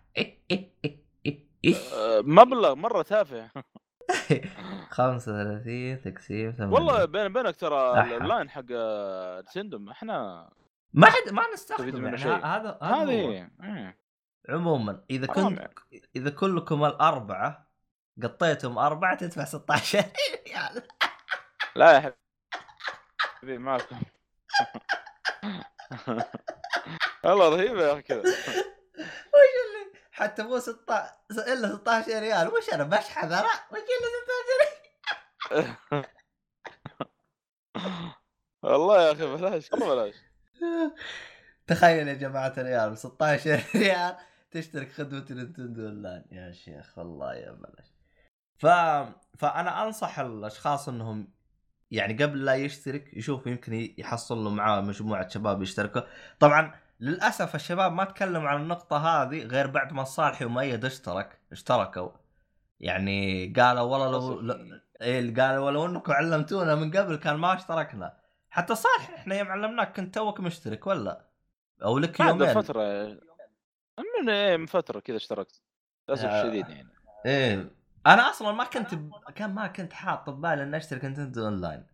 [1.94, 3.50] أه، مبلغ مرة تافه.
[4.89, 8.08] 35 تقسيم 8 والله بين بينك ترى أحا.
[8.08, 8.66] الاونلاين حق
[9.39, 10.50] نتندم إحنا
[10.94, 13.50] ما حد ما نستخدم يعني هذا هذا
[14.49, 15.69] عموما إذا كنت.
[16.15, 17.67] إذا كلكم الأربعة
[18.23, 20.03] قطيتم أربعة تدفع 16
[20.47, 20.84] ريال
[21.75, 22.15] لا يا
[23.41, 24.01] حبيبي معكم
[27.23, 28.19] والله رهيبة يا أخي كذا.
[28.19, 28.27] وش
[29.65, 32.47] اللي؟ حتى مو 16 إلا 16 ريال.
[32.53, 34.08] وش أنا بشحذ أنا وش اللي
[35.51, 35.75] 16
[38.63, 40.15] والله يا أخي بلاش والله بلاش.
[40.62, 40.95] ريال
[41.67, 44.15] تخيل يا جماعة ريال 16 ريال.
[44.54, 46.24] تشترك خدمة Nintendo Online.
[46.32, 47.94] يا شيخ والله يا بلاش
[48.58, 48.66] ف...
[49.38, 51.28] فأنا أنصح الأشخاص إنهم
[51.92, 56.02] يعني قبل لا يشترك يشوف يمكن يحصل له معاه مجموعة شباب يشتركوا.
[56.39, 62.10] طبعا للأسف الشباب ما تكلموا عن النقطة هذه غير بعد ما الصالحي ومؤيد اشترك اشتركوا.
[62.80, 68.18] يعني قالوا والله لو, لو اللي قالوا ولو انكم علمتونا من قبل كان ما اشتركنا.
[68.50, 71.30] حتى صالح إحنا يوم علمناك كنت توك مشترك ولا؟
[71.84, 72.54] أو لك يومين.
[72.54, 73.18] فترة
[73.99, 75.62] من إيه من فترة كذا اشتركت
[76.10, 76.41] للأسف آه.
[76.41, 76.89] الشديد يعني
[77.25, 77.71] إيه
[78.08, 79.12] أنا أصلا ما كنت ب...
[79.36, 81.86] كان ما كنت حاط ببالي إني اشترك Nintendo Online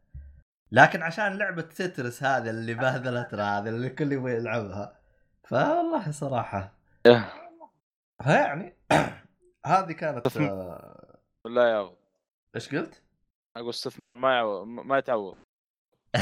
[0.71, 4.99] لكن عشان لعبة Tetris هذه اللي بهذلتنا هذه اللي الكل يبغى يلعبها
[5.43, 6.73] فوالله صراحة.
[8.23, 8.77] فيعني
[9.65, 11.97] هذه كانت آه، لا يعوض
[12.55, 13.01] إيش قلت؟
[13.55, 15.37] أقول استثمار ما يعوض ما يتعوض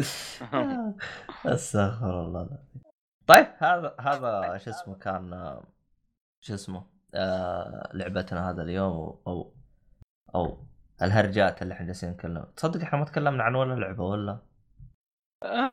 [1.46, 2.89] أستغفر الله العظيم.
[3.26, 5.64] طيب هذا هذا شو اسمه كان آه،
[6.40, 9.54] شو اسمه آه لعبتنا هذا اليوم أو أو,
[10.34, 10.66] أو
[11.02, 12.44] الهرجات اللي إحنا جالسين نتكلم.
[12.56, 14.38] تصدق إحنا ما تكلمنا عن ولا لعبة ولا؟
[15.42, 15.70] آه،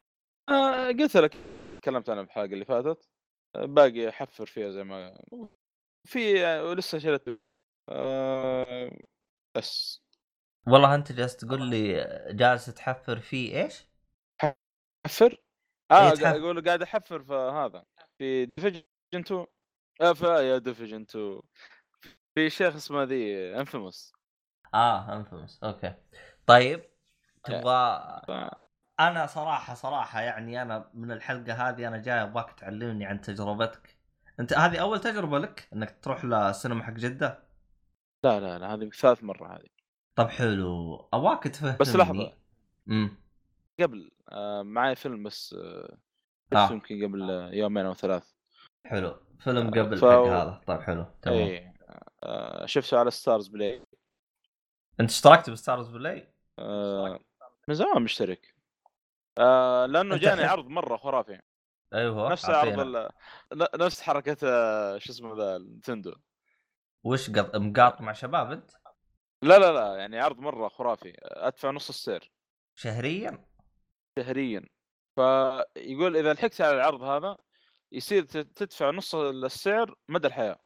[0.49, 1.33] آه، قلت لك
[1.81, 3.09] تكلمت عنها بالحلقة اللي فاتت.
[3.55, 5.19] آه، باقي أحفر فيها زي ما
[6.07, 7.25] في آه، ولسه شريت.
[7.89, 8.91] آه،
[9.57, 10.01] بس.
[10.67, 11.93] والله أنت جالس تقول لي
[12.33, 13.87] جالس تحفر فيه إيش؟
[15.05, 15.37] احفر
[15.91, 17.83] آه أقول قاعد أحفر في هذا
[18.17, 18.83] في Division
[19.15, 19.45] 2
[20.01, 21.41] آه في The Division 2
[22.35, 24.13] في شي اسمه The Infamous
[24.73, 25.93] آه Infamous okay.
[26.45, 26.83] طيب
[27.43, 28.21] تبغى
[28.99, 33.97] أنا صراحة صراحة يعني أنا من الحلقة هذه أنا جاي أبغاك تعلمني عن تجربتك.
[34.39, 37.43] أنت هذه أول تجربة لك إنك تروح للسينما حق جدة؟
[38.23, 39.67] لا لا لا هذه ثالث مرة هذه.
[40.15, 40.95] طب حلو.
[41.13, 41.77] أبغاك تفهمني.
[41.77, 42.33] بس لحظة.
[42.89, 43.26] امم
[43.79, 45.97] قبل آه معي فيلم بس آه
[46.53, 46.71] آه.
[46.71, 48.31] يمكن قبل آه، يومين أو ثلاث.
[48.85, 49.19] حلو.
[49.39, 50.61] فيلم آه، قبل ف- هذا.
[50.67, 51.05] طيب حلو.
[51.21, 51.37] تمام.
[51.37, 51.73] اي
[52.23, 53.83] آه شفته على Starz Play
[54.99, 57.19] أنت اشتركت ب Starz Play آه
[57.67, 58.55] من زمان مشترك.
[59.37, 61.39] آه لأنه جاني عرض مرة خرافي.
[61.93, 62.45] أيوه نفس.
[62.49, 63.09] عرض ال-
[63.53, 64.35] نفس حركة
[64.97, 66.13] شو اسمه the Nintendo.
[67.03, 67.55] وش قط...
[67.55, 68.71] مقاط مع شباب أنت؟
[69.41, 71.13] لا لا لا يعني عرض مرة خرافي.
[71.21, 72.29] أدفع نص السعر.
[72.75, 73.45] شهريا؟
[74.23, 74.65] شهريا.
[75.15, 77.37] فيقول إذا لحقت على العرض هذا
[77.91, 80.59] يصير تدفع نص السعر مدى الحياة.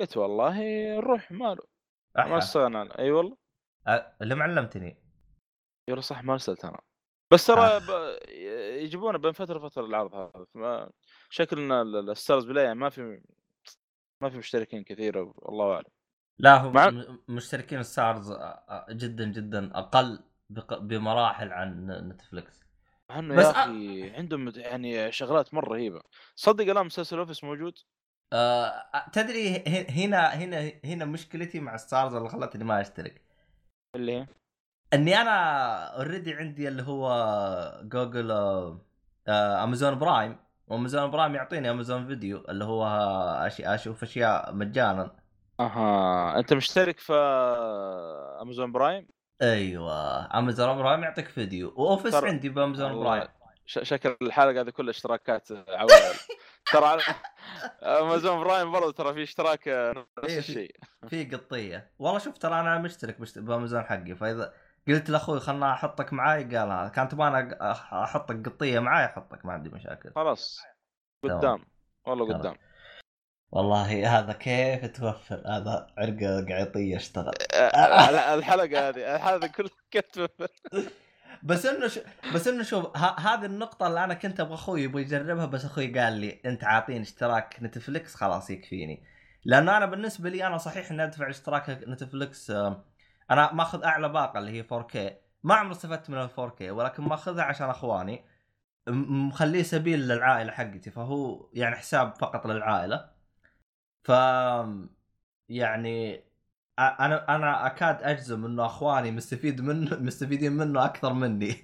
[0.00, 0.60] قلت والله
[0.96, 1.62] نروح ماله
[2.16, 2.38] ما.
[2.38, 3.36] استغنى أي والله.
[3.86, 5.02] أه، اللي ما علمتني.
[5.88, 6.80] يلا صح ما ارسلت أنا.
[7.32, 7.80] بس ترى.
[7.80, 8.18] ب...
[8.82, 10.90] يجيبونه بين فترة وفترة العرض هذا.
[11.30, 13.22] شكلنا ال- ال- ال Starz Play يعني ما في
[14.22, 15.90] ما في مشتركين كثير والله أعلم.
[16.38, 18.32] لا هم مع- مشتركين Starz
[18.90, 20.24] جدا جدا أقل.
[20.80, 22.60] بمراحل عن Netflix
[23.10, 26.02] مع انه بس يا أ- أخي عندهم يعني شغلات مرة رهيبة.
[26.36, 27.78] صدق الآن مسلسل Office موجود؟
[28.32, 33.22] آه تدري ه- هنا هنا هنا مشكلتي مع Starz اللي خلتني ما أشترك.
[33.96, 34.26] اللي هي؟
[34.94, 35.30] إني أنا
[35.96, 38.30] already عندي اللي هو Google
[39.28, 40.36] Amazon Prime
[40.68, 42.86] و Amazon Prime يعطيني Amazon Video اللي هو
[43.46, 45.16] أشي أشوف أشياء مجانا.
[45.60, 47.12] أها أنت مشترك في
[48.42, 49.08] Amazon Prime
[49.42, 50.38] أيوه.
[50.38, 51.74] Amazon Prime يعطيك فيديو.
[51.76, 53.28] و Office ترى- عندي ب Amazon Prime
[53.66, 56.14] ش- شكل الحلقة هذه كلها اشتراكات عوائل
[56.72, 57.02] ترى على
[57.82, 60.76] Amazon Prime برضه ترى في اشتراك نفس إيه، في- الشيء.
[61.08, 61.90] في قطية.
[61.98, 64.14] والله شوف ترى أنا مشترك بشت- بامازون حقي.
[64.14, 64.52] فإذا
[64.88, 70.10] قلت لأخوي خلنا أحطك معاي قال كان تبغى أحطك قطية معاي أحطك ما عندي مشاكل.
[70.14, 70.60] خلاص.
[71.24, 71.64] قدام.
[72.06, 72.38] والله.
[72.38, 72.54] قدام.
[73.52, 77.32] والله هذا كيف توفر هذا عرقة قعيطية اشتغل
[78.34, 80.30] الحلقة هذه الحلقة كلها كتب
[81.42, 81.98] بس إنه ش...
[82.34, 83.20] بس إنه شوف ه...
[83.20, 87.02] هذه النقطة اللي أنا كنت أبغى أخوي يبغى يجربها بس أخوي قال لي أنت عاطيني
[87.02, 89.02] اشتراك نتفلكس خلاص يكفيني.
[89.44, 92.50] لأنه أنا بالنسبة لي أنا صحيح إني أدفع اشتراك نتفلكس
[93.30, 97.44] أنا ماخذ أعلى باقة اللي هي 4K ما عمري استفدت من ال 4K ولكن ماخذها
[97.44, 98.24] عشان أخواني
[98.88, 103.17] مخليه سبيل للعائلة حقتي فهو يعني حساب فقط للعائلة.
[104.08, 104.12] ف
[105.48, 106.24] يعني
[106.78, 111.54] أنا أنا أكاد أجزم إنه أخواني مستفيد منه مستفيدين منه أكثر مني.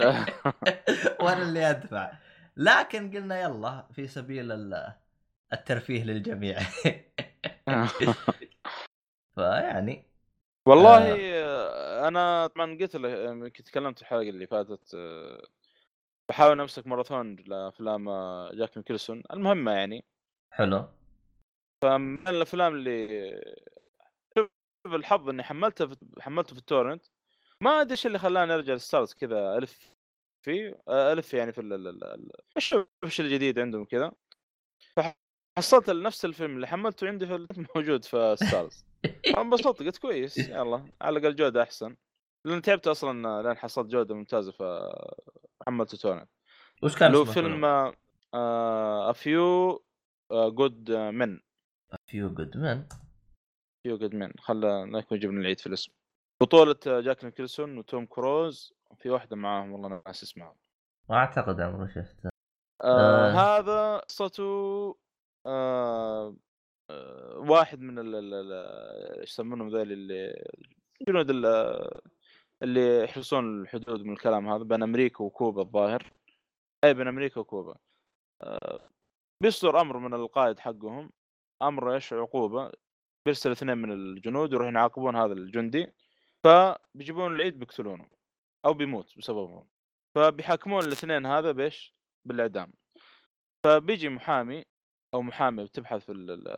[1.22, 2.12] وأنا اللي أدفع.
[2.56, 4.92] لكن قلنا يلا في سبيل ال-
[5.52, 6.58] الترفيه للجميع.
[9.34, 10.04] فيعني.
[10.66, 15.42] والله آه، أنا طبعا قلت يمكن تكلمت الحلقة اللي فاتت آه،
[16.28, 20.04] بحاول أمسك ماراثون لأفلام آه، جاك نيكلسون المهمه يعني
[20.50, 20.88] حلو.
[21.84, 23.08] من الأفلام اللي
[24.38, 27.06] شوف الحظ إني حملته في حملته في ال torrent.
[27.60, 29.92] ما أدري إيش اللي خلاني أرجع لل Starz كذا ألف
[30.44, 31.60] فيه آه، ألف يعني في
[32.56, 34.12] أشوف إيش الجديد عندهم كذا.
[34.96, 38.84] فحصلت نفس الفيلم اللي حملته عندي في موجود في Starz.
[39.38, 41.96] انبسطت قلت كويس يلا على الأقل جودة أحسن.
[42.44, 46.30] لأن تعبت أصلا لين حصلت جودة ممتازة فحملته torrent.
[46.82, 47.64] وش كان اسمه فيلم
[48.34, 49.84] A Few
[50.32, 51.40] Good Men
[52.12, 52.88] Few Good Man
[53.82, 55.92] Few Good Men خلى نكون جبنا العيد في الاسم.
[56.42, 60.56] بطولة جاك نيكلسون وتوم كروز في واحدة معاهم والله أنا ناسي اسمها.
[61.10, 62.30] ما أعتقد عمري شفته.
[62.84, 63.30] آه آه.
[63.30, 64.42] هذا قصته
[65.46, 66.36] آه
[66.90, 70.50] آه واحد من ال- ال- ال- إيش يسمونهم ذول اللي
[71.08, 72.00] جنود ال-
[72.62, 76.12] اللي يحرسون الحدود من الكلام هذا؟ بين أمريكا وكوبا الظاهر.
[76.84, 77.76] أي بين أمريكا وكوبا.
[78.42, 78.90] آه
[79.42, 81.10] بيصدر أمر من القائد حقهم.
[81.68, 82.72] أمر إيش عقوبة
[83.26, 85.92] بيرسل اثنين من الجنود يروحون يعاقبون هذا الجندي
[86.44, 88.06] فبيجيبون العيد بيقتلونه
[88.64, 89.68] أو بيموت بسببهم
[90.14, 91.94] فبيحاكمون الاثنين هذا بإيش؟
[92.24, 92.72] بالإعدام.
[93.64, 94.64] فبيجي محامي
[95.14, 96.56] أو محامي بتبحث في ال-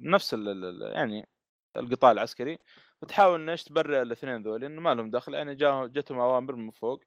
[0.00, 1.28] نفس ال- يعني
[1.76, 2.58] القطاع العسكري
[3.02, 5.54] وتحاول إنه إيش تبرئ الاثنين ذول إنه ما لهم دخل يعني
[5.88, 7.04] جتهم أوامر من فوق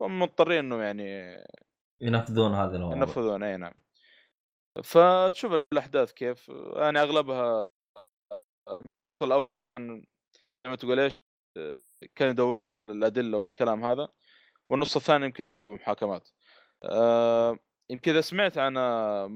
[0.00, 1.36] وهم مضطرين انه يعني
[2.00, 3.74] ينفذون هذه الأمور ينفذون أي نعم.
[4.82, 7.70] فشوف الأحداث كيف يعني أغلبها
[9.22, 11.12] الأول زي ما تقول إيش
[12.14, 12.60] كان يدور
[12.90, 14.08] الأدلة والكلام هذا
[14.70, 16.28] والنص الثاني يمكن محاكمات
[17.90, 18.74] يمكن إذا سمعت عن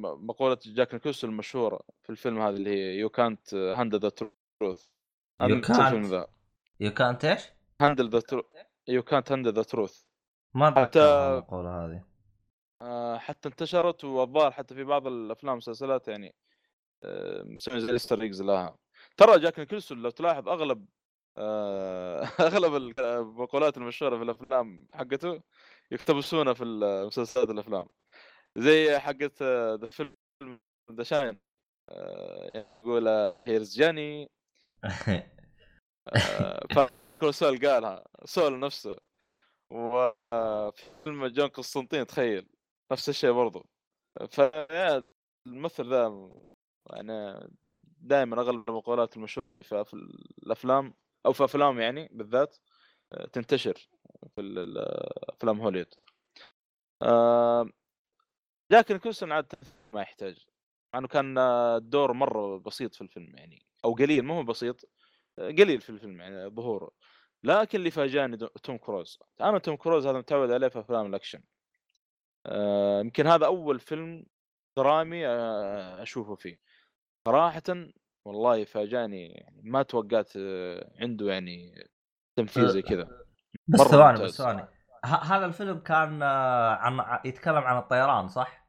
[0.02, 4.86] مقولة جاك نيكلسون المشهورة في الفيلم هذا اللي هي you can't handle the truth
[5.42, 6.06] can't.
[6.06, 6.26] the.
[6.80, 7.42] you can't إيش؟
[7.80, 8.44] handle the truth
[8.88, 10.02] you can't handle the truth
[10.54, 12.04] ما حتى- اتذكر المقولة هذه.
[13.18, 16.34] حتى انتشرت والظاهر حتى في بعض الأفلام والمسلسلات يعني
[17.04, 18.76] آه، مسوين زي ال Easter eggs لها.
[19.16, 20.86] ترى جاك نيكلسون لو تلاحظ أغلب
[21.38, 25.42] آه، أغلب المقولات المشهورة في الأفلام حقته
[25.90, 27.86] يقتبسونها في المسلسلات والافلام
[28.56, 30.16] زي حقت ذا فيلم
[30.92, 31.40] The Shining
[32.54, 33.08] يقول
[33.46, 34.30] Here's Johnny
[37.30, 38.96] سول قالها سول نفسه.
[39.70, 42.51] وفي فيلم جون قسطنطين تخيل.
[42.92, 43.66] نفس الشيء برضو.
[44.28, 45.02] فيا
[45.46, 46.30] الممثل ذا
[46.92, 47.48] يعني
[47.84, 49.94] دائما أغلب المقولات المشهورة في
[50.42, 50.94] الأفلام
[51.26, 52.56] أو في أفلام يعني بالذات
[53.12, 53.88] آه، تنتشر
[54.36, 54.64] في
[55.28, 55.94] أفلام هوليوود
[57.02, 57.70] آه،
[58.70, 59.52] لكن كوسن عاد
[59.94, 60.46] ما يحتاج.
[60.94, 64.88] مع إنه كان آه، الدور مرة بسيط في الفيلم يعني أو قليل مو بسيط
[65.38, 66.90] آه، قليل في الفيلم يعني ظهوره.
[67.44, 69.18] لكن اللي فاجأني توم كروز.
[69.40, 71.38] أنا توم كروز هذا متعود عليه في أفلام الأكشن.
[71.38, 71.61] آه،
[73.00, 74.26] يمكن هذا أول فيلم
[74.78, 76.60] درامي آه، أشوفه فيه
[77.28, 77.62] صراحة
[78.24, 81.86] والله فاجأني يعني ما توقعت آه، عنده يعني
[82.36, 83.08] تمثيل زي كذا
[83.68, 84.24] بس ثواني.
[84.24, 84.68] بس ثواني
[85.04, 88.68] هذا الفيلم كان آه، عن يتكلم عن الطيران صح؟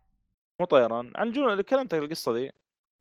[0.59, 2.51] مو طيران عن اللي كلمتك القصة دي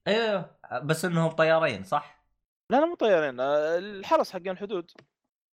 [0.08, 2.24] أيوه بس إنهم طيارين صح؟
[2.70, 4.90] لا لا مو طيارين آه، الحرس حقين الحدود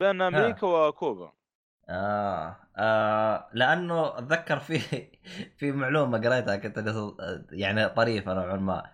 [0.01, 1.33] بين أمريكا وكوبا
[1.89, 2.57] آه.
[2.77, 4.79] آه لأنه أتذكر في
[5.59, 6.79] في معلومة قريتها كنت
[7.53, 8.91] يعني طريفة نوعا ما.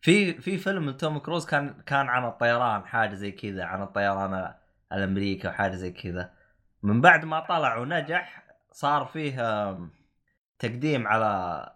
[0.00, 4.54] في في فيلم توم كروز كان كان عن الطيران حاجة زي كذا عن الطيران
[4.92, 6.32] الأمريكي وحاجه زي كذا.
[6.82, 9.36] من بعد ما طلع ونجح صار فيه
[10.58, 11.24] تقديم على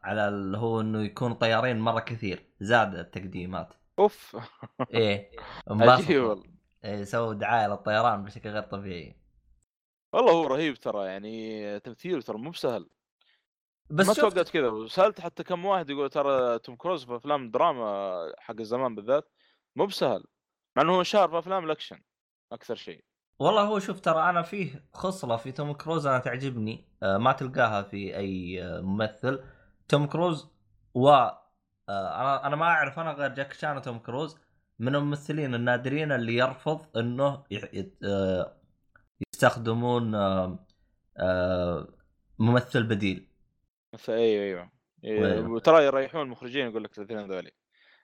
[0.04, 2.46] على اللي هو إنه يكون طيارين مرة كثير.
[2.61, 3.74] زاد التقديمات.
[3.98, 4.37] أوف.
[4.94, 5.30] إيه.
[5.68, 6.44] عجيب والله.
[6.85, 9.21] إيه سووا دعاية للطيران بشكل غير طبيعي.
[10.12, 12.88] والله هو رهيب ترى يعني تمثيله ترى مو بسهل.
[13.90, 18.33] بس ما توقعت كذا وسألت حتى كم واحد يقول ترى توم كروز في أفلام دراما
[18.38, 19.29] حق الزمان بالذات
[19.77, 20.25] مو بسهل
[20.77, 22.01] مع إنه هو شهر في أفلام الأكشن
[22.53, 23.05] أكثر شيء.
[23.38, 27.83] والله هو شوف ترى أنا فيه خصلة في توم كروز أنا تعجبني آه، ما تلقاها
[27.83, 29.44] في أي آه، ممثل.
[29.88, 30.48] توم كروز
[30.94, 31.38] و آه،
[31.88, 34.38] أنا أنا ما أعرف أنا غير جاكي شان وتوم كروز
[34.79, 37.44] من الممثلين النادرين اللي يرفض إنه
[39.42, 40.66] يستخدمون آه،
[41.18, 41.88] آه،
[42.38, 43.28] ممثل بديل.
[44.09, 44.70] أيوه أيوه.
[45.05, 45.40] إيه،.
[45.40, 47.50] وترى يريحون المخرجين يقول لك الاثنين هذول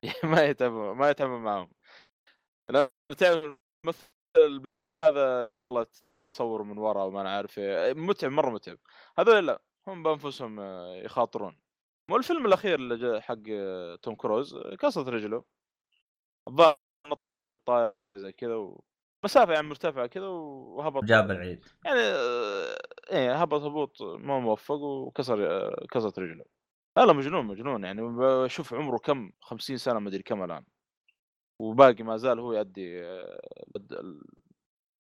[0.33, 1.71] ما يتعبوا ما يتعبوا معاهم.
[2.71, 3.45] لا تعرف
[3.85, 4.65] الممثل
[5.05, 5.87] هذا والله
[6.35, 7.59] تصور من ورا وما أنا عارف
[7.97, 8.79] متعب مرة متعب.
[9.19, 11.59] هذول لا هم بأنفسهم آه، يخاطرون.
[12.11, 13.43] مو الفيلم الأخير اللي جاء حق
[14.03, 15.45] توم كروز كسرت رجله.
[16.49, 16.77] الظاهر
[17.69, 18.85] طاير زي كذا و...
[19.25, 21.65] مسافة يعني مرتفعة كذا وهبط جاب العيد.
[21.85, 22.79] يعني آه،
[23.11, 26.45] إيه هبط هبوط ما موفق وكسر آه، كسرت رجله.
[26.97, 28.03] لا مجنون مجنون يعني.
[28.03, 30.65] بشوف عمره كم؟ 50 سنة ما أدري كم الآن.
[31.61, 33.41] وباقي ما زال هو يؤدي آه،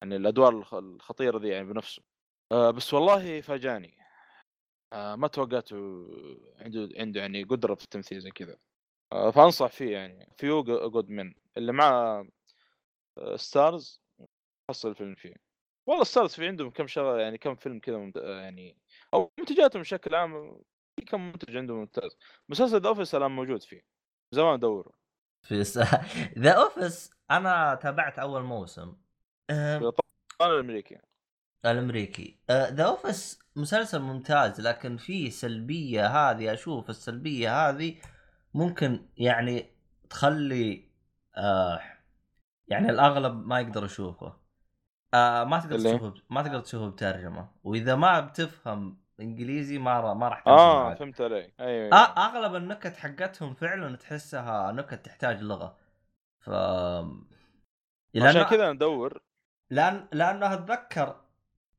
[0.03, 2.03] يعني الأدوار الخ- الخطيرة ذي يعني بنفسه.
[2.51, 3.99] بس والله فاجأني.
[4.95, 5.77] ما توقعته
[6.59, 8.57] عنده عنده يعني قدرة في التمثيل زي كذا.
[9.11, 11.35] فأنصح فيه يعني Few Good Men.
[11.57, 12.25] اللي مع
[13.37, 14.01] Starz
[14.71, 15.35] حصل الفيلم فيه.
[15.87, 18.17] والله Starz في عندهم كم شغلة يعني كم فيلم كذا ممت...
[18.17, 18.77] يعني
[19.15, 20.63] أو منتجاتهم بشكل عام
[20.97, 22.17] في كم منتج عندهم ممتاز.
[22.49, 23.83] مسلسل The Office الآن موجود فيه.
[24.33, 24.95] زمان ادور
[25.43, 25.63] في
[26.39, 28.97] The Office أنا تابعت أول موسم.
[29.51, 29.93] أنا
[30.43, 30.99] الأمريكي.
[31.67, 32.39] الأمريكي.
[32.51, 38.01] The Office مسلسل ممتاز لكن فيه سلبية هذه أشوف السلبية هذه
[38.55, 39.71] ممكن يعني
[40.11, 40.91] تخلي
[41.37, 41.81] آه
[42.69, 44.48] يعني الأغلب ما يقدر يشوفه.
[45.15, 47.49] آه ما تقدر؟ تشوفه ما تقدر تشوفه بترجمة.
[47.65, 50.99] وإذا ما بتفهم إنجليزي ما را- ما راح آه معك.
[50.99, 51.55] فهمت عليك.
[51.61, 55.77] أيوه آه أغلب النكت حقتهم فعلا تحسها نكت تحتاج لغة.
[56.41, 56.51] ف
[58.17, 59.23] عشان كذا ندور
[59.71, 61.21] لأن لأنه أتذكر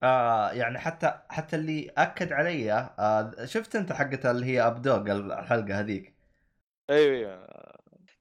[0.04, 5.80] آه يعني حتى حتى اللي أكد علي آه شفت أنت حقت اللي هي ابدوغ الحلقة
[5.80, 6.14] هذيك؟
[6.90, 7.48] أيوه أيوه.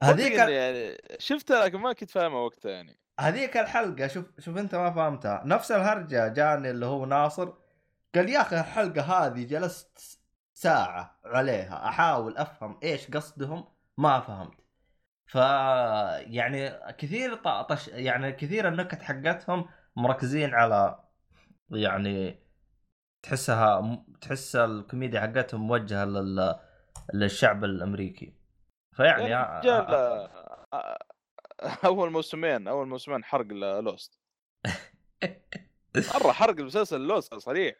[0.02, 2.98] هذيك يعني شفتها لكن ما كنت فاهمها وقتها يعني.
[3.20, 5.42] هذيك الحلقة شوف شوف أنت ما فهمتها.
[5.44, 7.52] نفس الهرجة جاني اللي هو ناصر.
[8.14, 10.20] قال يا أخي الحلقة هذه جلست
[10.54, 11.88] ساعة عليها.
[11.88, 14.60] أحاول أفهم إيش قصدهم ما فهمت.
[15.26, 21.04] ف يعني كثير طش يعني كثير النكت حقتهم مركزين على
[21.70, 22.42] يعني
[23.22, 26.58] تحسها تحس الكوميديا حقتهم موجهة لل
[27.14, 28.34] للشعب الأمريكي.
[28.96, 30.28] فيعني يا رجال
[31.84, 33.46] اول موسمين أول موسمين حرق
[33.80, 34.20] Lost
[35.96, 37.74] مرة حرق المسلسل Lost صريح.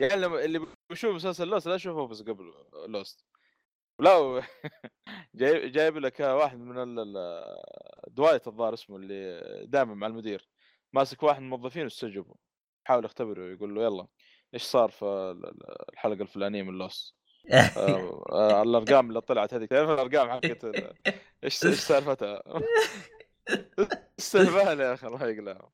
[0.00, 2.52] يعني اللي بيشوف مسلسل Lost لا يشوف Office قبل
[2.88, 3.24] Lost
[4.00, 4.42] لا
[5.34, 7.12] جايب جايب لك واحد من
[8.08, 10.48] Dwight الظاهر اسمه اللي دائما مع المدير.
[10.92, 12.34] ماسك واحد من الموظفين واستجوبه
[12.86, 14.06] يحاول يختبره يقول له يلا
[14.54, 17.14] إيش صار في ال- ال- الحلقة الفلانية من Lost
[18.62, 19.70] الأرقام اللي طلعت هذيك.
[19.70, 20.64] تعرف الأرقام حقت
[21.44, 22.42] إيش إيش سالفتها؟
[24.18, 25.70] استهبال يا أخي؟ الله يقلعهم.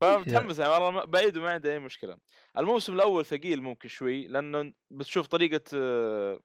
[0.00, 2.18] فمتحمس يعني والله بعيد وما عندي أي مشكلة.
[2.58, 6.40] الموسم الأول ثقيل ممكن شوي لأنه بتشوف طريقة آه،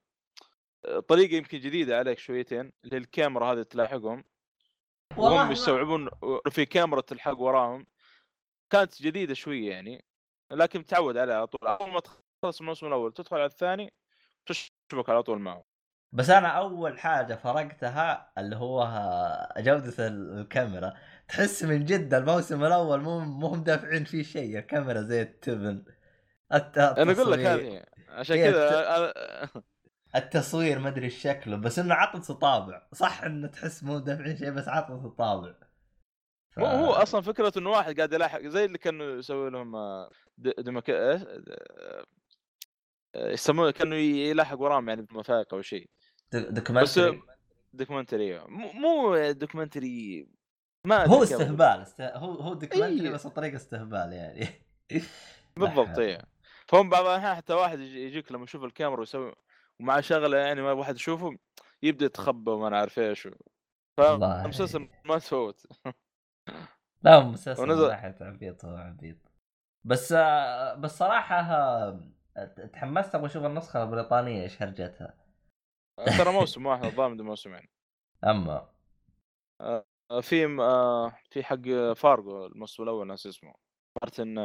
[1.07, 4.23] طريقة يمكن جديدة عليك شويتين اللي الكاميرا هذه تلاحقهم.
[5.17, 6.09] وهم يستوعبون
[6.49, 7.87] في كاميرا تلحق وراهم.
[8.69, 10.05] كانت جديدة شوية يعني
[10.51, 11.67] لكن تعود عليها على طول.
[11.67, 13.93] أول ما تخلص الموسم الأول تدخل على الثاني
[14.45, 15.63] تشبك على طول معه.
[16.11, 18.87] بس أنا أول حاجة فرقتها اللي هو
[19.57, 20.93] جودة ال- الكاميرا.
[21.27, 25.85] تحس من جد الموسم الأول مو مو هم دافعين فيه شيء الكاميرا زي التبن.
[26.53, 27.77] الت- أنا أقول لك التصوير.
[27.77, 29.49] هذه عشان إيه، كذا
[30.15, 32.87] التصوير ما أدري شكله بس إنه عطت طابع.
[32.93, 35.53] صح إنه تحس مو دافعين شيء بس عطت طابع.
[36.51, 36.59] ف...
[36.59, 40.09] هو هو أصلا فكرة إنه واحد قاعد يلاحق زي اللي كانوا يسوي لهم آه،
[43.15, 45.89] يسمونه كانوا يلاحق وراهم يعني بمفاهق أو شيء.
[46.33, 47.21] documentary.
[47.73, 50.27] documentary مو مو documentary
[50.87, 51.23] ما هو.
[51.23, 52.01] استهبال است...
[52.01, 53.13] هو هو documentary إيه.
[53.13, 54.47] بس بطريقه استهبال يعني.
[55.57, 56.21] بالضبط اي
[56.67, 59.33] فهم بعض الأحيان حتى واحد يجي- يجيك لما يشوف الكاميرا ويسوي
[59.79, 61.37] ومع شغلة يعني ما واحد يشوفه
[61.83, 63.27] يبدأ يتخبى وما أنا عارف إيش.
[63.97, 65.65] فالمسلسل ما تفوت.
[67.01, 67.91] لا مسلسل ونزل-
[68.21, 69.17] عبيط هو عبيط.
[69.83, 72.12] بس آه، بس صراحة آه،
[72.73, 75.13] تحمست أبغى أشوف النسخة البريطانية إيش هرجتها.
[76.17, 77.67] ترى موسم واحد ده موسمين
[78.23, 78.69] أما.
[79.61, 79.85] آه،
[80.21, 83.53] في آه، في حق فارجو الموسم الأول ناسي اسمه.
[84.03, 84.37] مارتن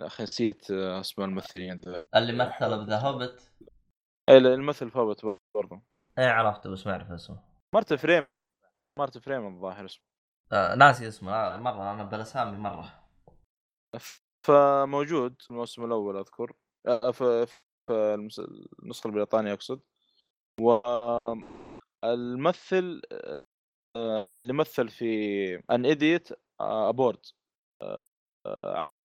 [0.00, 1.80] أخي نسيت اسماء الممثلين
[2.16, 3.52] اللي مثل ب The Hobbit
[4.28, 5.82] اي الممثل فوت برضه.
[6.18, 7.42] إيه عرفته بس ما أعرف اسمه.
[7.74, 8.26] مارتن فريمان
[8.98, 10.04] مارتن فريمان الظاهر اسمه.
[10.52, 13.00] آه ناسي اسمه آه مرة أنا بالاسامي مره
[14.46, 16.52] فموجود في الموسم الأول أذكر
[16.86, 17.46] آه، في
[18.82, 19.80] النسخة البريطانية أقصد.
[22.04, 23.02] والممثل
[23.96, 26.28] اللي مثل في An Idiot
[26.60, 27.26] Abroad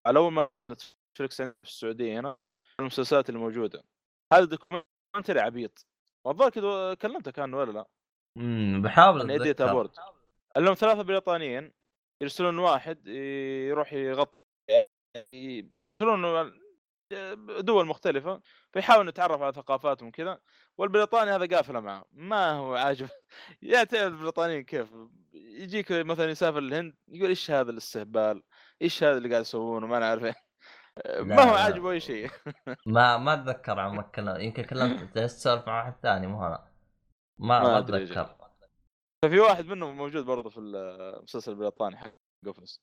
[0.06, 2.36] على أول ما نتفلكس في السعودية هنا
[2.80, 3.84] المسلسلات اللي موجودة.
[4.32, 5.86] هذا documentary عبيط.
[6.26, 7.86] والله كذا كلمتك عنه ولا لا؟
[8.36, 9.90] امم بحاول An Idiot Abroad
[10.56, 11.72] لهم ثلاثة بريطانيين
[12.22, 14.45] يرسلون واحد يروح يغطي
[15.32, 16.52] يعني يرسلون
[17.60, 18.40] دول مختلفة
[18.72, 20.38] فيحاول يتعرف على ثقافاتهم كذا
[20.78, 23.08] والبريطاني هذا قافله معه ما هو عاجب.
[23.62, 24.88] يا تعرف البريطانيين كيف؟
[25.34, 28.42] يجيك مثلا يسافر الهند يقول إيش هذا الاستهبال؟
[28.82, 30.34] إيش هذا اللي قاعد يسوونه؟ ما إيه.
[31.22, 31.54] ما هو.
[31.54, 32.30] عاجبه أي شيء.
[32.86, 36.68] ما ما أتذكر عن كلام يمكن كلمت تسولف مع واحد ثاني مو أنا
[37.38, 37.78] ما ما.
[37.78, 38.36] أتذكر.
[39.24, 42.12] ففي واحد منهم موجود برضه في المسلسل البريطاني حق
[42.46, 42.82] Office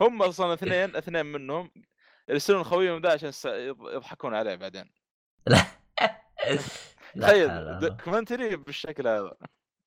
[0.00, 1.70] هم أصلا اثنين اثنين منهم
[2.28, 3.32] يرسلون خويهم ذا عشان
[3.80, 4.92] يضحكون عليه بعدين.
[7.20, 9.36] تخيل documentary بالشكل هذا.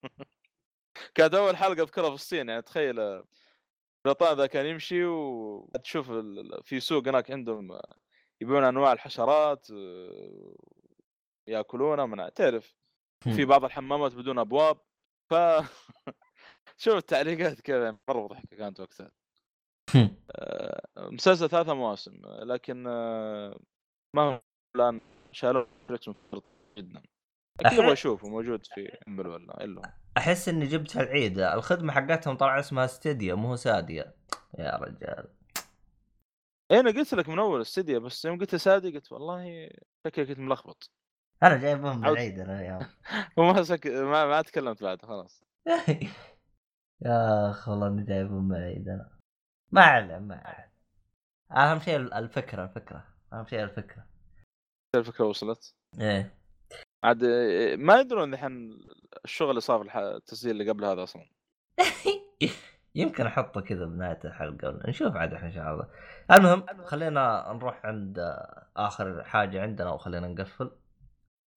[1.16, 3.24] كانت أول حلقة اذكرها في الصين يعني تخيل
[4.06, 6.12] بريطانيا ذا كان يمشي وتشوف
[6.64, 7.80] في سوق هناك عندهم
[8.42, 10.56] يبيعون أنواع الحشرات آه،
[11.48, 12.76] ياكلونها من تعرف
[13.24, 14.78] في بعض الحمامات بدون أبواب.
[15.30, 15.34] ف
[16.78, 19.06] شوف التعليقات كذا مرة مضحكة كانت وقتها.
[19.06, 19.19] آه،
[20.98, 23.60] مسلسل ثلاثة مواسم آه، لكن آه،
[24.16, 24.42] ما هو
[24.76, 25.68] الآن شالوه
[26.78, 27.02] جدا.
[27.60, 29.82] أكيد أبغى أشوفه موجود في امبل ولا الا
[30.18, 34.14] أحس إني جبتها العيد الخدمة حقتهم طلع اسمها ستيديا مو ساديا
[34.60, 35.28] يا رجال.
[36.72, 39.70] إيه أنا قلت لك من أول استديو بس يوم قلت سادي قلت والله
[40.08, 40.92] شكلك كنت ملخبط.
[41.44, 42.14] أنا جايبهم من عود.
[42.14, 42.80] العيد أنا اليوم.
[43.38, 43.88] وما سك...
[43.88, 45.44] ما, ما تكلمت بعد خلاص.
[47.06, 49.19] يا اخ والله إني جايبهم من العيد أنا.
[49.72, 50.70] ما علم ما علم
[51.52, 53.04] أهم شيء الفكرة الفكرة.
[53.34, 54.06] أهم شيء الفكرة.
[54.96, 56.40] الفكرة وصلت؟ إيه.
[57.04, 58.80] عاد إيه، ما يدرون الحين
[59.26, 61.26] الشغل اللي صار في التسجيل اللي قبل هذا أصلا.
[62.96, 65.88] يمكن أحطه كذا بنهاية الحلقة نشوف عاد إحنا إن شاء الله.
[66.32, 68.20] المهم خلينا نروح عند
[68.78, 70.72] آخر حاجة عندنا وخلينا نقفل.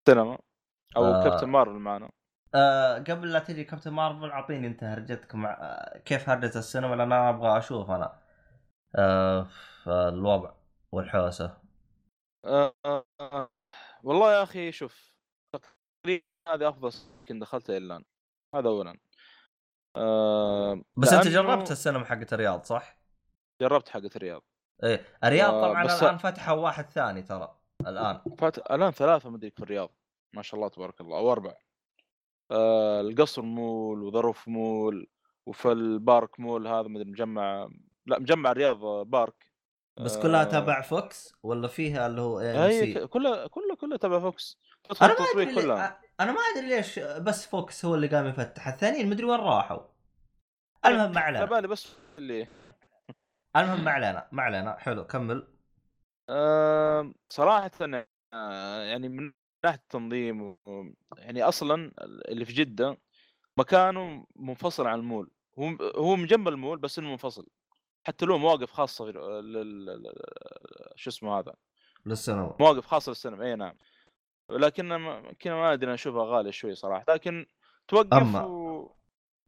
[0.08, 0.38] سينما.
[0.96, 1.24] أو آه.
[1.24, 2.10] كابتن مارفل معنا.
[2.54, 7.00] أه قبل لا تجي كابتن مارفل أعطيني أنت هرجتك مع آه، كيف هرجة السينما؟ لأن
[7.12, 8.18] أنا أبغى أشوف أنا.
[9.84, 10.52] في الوضع
[10.92, 11.58] والحوسة.
[12.44, 13.48] آه، آه، آه.
[14.02, 15.14] والله يا أخي شوف
[15.54, 18.04] تقريبا هذه أفضل يمكن دخلتها إلا الان
[18.54, 18.98] هذا اولا.
[19.96, 22.96] آه بس أنت جربت السينما حقت الرياض صح؟
[23.62, 24.42] جربت حقة الرياض.
[24.84, 28.20] إيه الرياض آه، طبعا بس- الآن فتحوا واحد ثاني ترى الآن.
[28.38, 29.90] فات الآن ثلاثة مدري في الرياض.
[30.34, 31.54] ما شاء الله تبارك الله أو أربع
[32.50, 35.06] آه القصر مول وظروف مول
[35.46, 37.68] وفي البارك مول هذا مدري مجمع
[38.06, 39.52] لا مجمع الرياض بارك.
[40.00, 44.58] بس كلها آه، تبع Vox ولا فيها اللي هو اي كلها كلها كلها تبع Vox.
[45.02, 46.00] أنا ما أدري كلها.
[46.20, 48.68] أنا ما أدري ليش بس Vox هو اللي قام يفتح.
[48.68, 49.80] الثانيين مدري وين راحوا.
[50.86, 51.56] المهم ما على علينا.
[51.56, 52.48] بالي بس اللي.
[53.56, 54.76] المهم ما علينا ما علينا.
[54.78, 55.48] حلو كمل.
[56.28, 57.70] آه صراحة
[58.34, 59.32] آه يعني من
[59.64, 60.56] ناحية التنظيم و...
[61.16, 61.92] يعني أصلا
[62.28, 62.98] اللي في جدة
[63.56, 65.30] مكانه منفصل عن المول.
[65.58, 67.46] هو هو من جنب المول بس إنه منفصل.
[68.04, 70.12] حتى له مواقف خاصة في لل...
[70.96, 71.54] شو اسمه هذا؟
[72.06, 72.56] للسينما.
[72.60, 73.74] مواقف خاصة للسينما أي نعم.
[74.50, 77.04] لكن ما- كنا ما أدري أشوفها غالية شوي صراحة.
[77.08, 77.46] لكن
[77.88, 78.96] توقف أما و...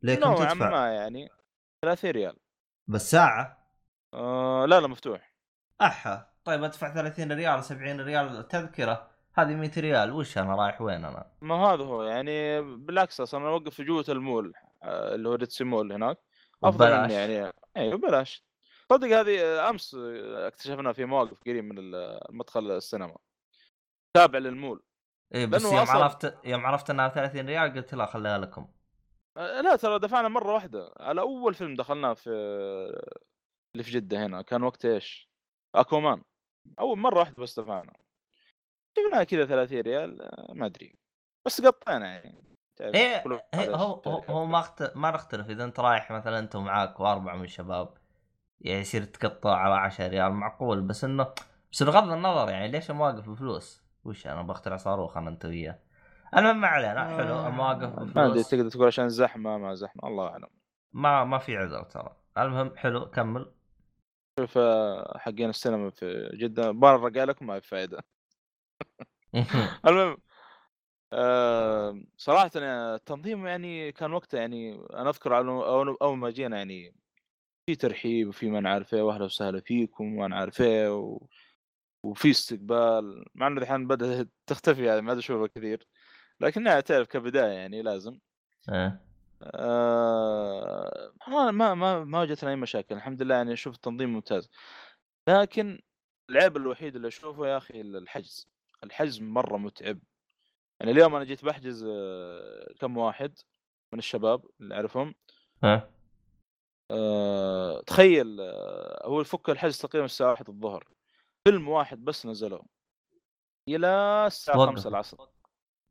[0.05, 1.29] نوعا تدفع؟ ما يعني.
[1.83, 2.37] 30 ريال.
[2.89, 3.69] بس ساعة؟
[4.15, 5.35] آه لا لا مفتوح.
[5.81, 6.27] أحا.
[6.45, 9.14] طيب أدفع 30 ريال 70 ريال تذكرة.
[9.35, 13.49] هذه 100 ريال وش أنا رايح وين أنا؟ ما هذا هو يعني بالعكس أصلا أنا
[13.49, 16.19] أوقف في جوة المول آه، اللي هو ريد سي مول هناك.
[16.65, 16.87] أفضل.
[16.93, 18.45] إني يعني أيوه ببلاش.
[18.91, 23.17] صدق هذه آه، أمس آه، اكتشفنا في مواقف قريب من المدخل السينما.
[24.17, 24.83] تابع للمول.
[25.35, 28.67] اي بس يوم أصلاً- عرفت يوم عرفت إنها 30 ريال قلت لا خليها لكم.
[29.37, 30.95] لا ترى دفعنا مرة واحدة.
[31.01, 32.31] على أول فيلم دخلناه في
[33.75, 35.29] اللي في جدة هنا كان وقت إيش؟
[35.75, 36.23] أكوامان
[36.81, 37.93] أول مرة واحدة بس دفعنا.
[38.97, 40.95] شفناها كذا 30 ريال آه، ما أدري.
[41.47, 42.45] بس قطينا يعني.
[42.81, 43.25] إيه
[43.55, 44.65] إيه، هو هو, ما.
[44.95, 47.95] ما نختلف إذا أنت رايح مثلا انت ومعاك وأربعة من الشباب
[48.61, 50.81] يعني يصير تقطع على 10 ريال معقول.
[50.81, 51.35] بس إنه
[51.73, 55.79] بس بغض النظر يعني ليش المواقف بفلوس؟ وش أنا بخترع صاروخ أنا أنت وياه؟
[56.37, 57.17] المهم ما علينا.
[57.17, 58.51] حلو المواقف ما أدري بفلوس.
[58.51, 60.49] تقدر تقول عشان زحمة ما زحمة الله أعلم.
[60.93, 62.17] ما ما في عذر ترى.
[62.39, 63.53] المهم حلو كمل.
[64.41, 68.05] شوف آه، حقين السينما في جدة برا لكم ما في فائده
[69.87, 70.17] المهم
[71.13, 75.67] آه صراحة يعني التنظيم يعني كان وقته يعني أنا أذكر على-
[76.03, 76.95] أول ما جينا يعني
[77.67, 81.27] في ترحيب وفي ما نعرف إيه واهلا وسهلا فيكم وما نعرف إيه و...
[82.03, 85.87] وفي استقبال مع أنه الحين بدأت تختفي يعني ما اشوفها كثير
[86.41, 88.19] لكنها تعرف كبداية يعني لازم.
[88.73, 89.01] إيه.
[89.43, 94.51] آه ما ما ما وجدتنا أي مشاكل الحمد لله يعني أشوف التنظيم ممتاز.
[95.29, 95.83] لكن
[96.31, 98.54] العيب الوحيد اللي أشوفه يا أخي الحجز.
[98.85, 99.99] الحجز مرة متعب.
[100.81, 103.39] يعني اليوم أنا جيت بحجز آه، كم واحد
[103.93, 105.15] من الشباب اللي أعرفهم.
[105.65, 105.91] ها؟
[106.91, 110.89] آه، تخيل آه، هو يفك الحجز تقريبا الساعة 1 الظهر.
[111.49, 112.67] فيلم واحد بس نزلوه
[113.69, 113.89] إلى
[114.27, 114.69] الساعة وقف.
[114.69, 115.17] 5 العصر.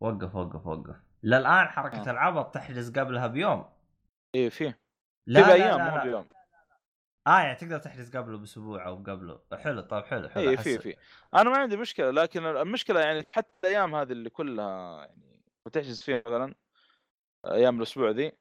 [0.01, 0.95] وقف وقف وقف.
[1.23, 2.11] للان حركة آه.
[2.11, 3.65] العبط تحجز قبلها بيوم.
[4.35, 4.79] إيه فيه.
[5.27, 6.03] لا في لا أيام لا, مو لا.
[6.03, 6.29] بيوم.
[7.27, 9.41] آه يعني تقدر تحجز قبله بأسبوع أو قبله.
[9.53, 10.95] حلو طيب حلو حلو أحس- في في.
[11.33, 16.23] أنا ما عندي مشكلة لكن المشكلة يعني حتى الأيام هذه اللي كلها يعني وتحجز فيها
[16.25, 16.55] مثلا
[17.45, 18.31] أيام الأسبوع ذي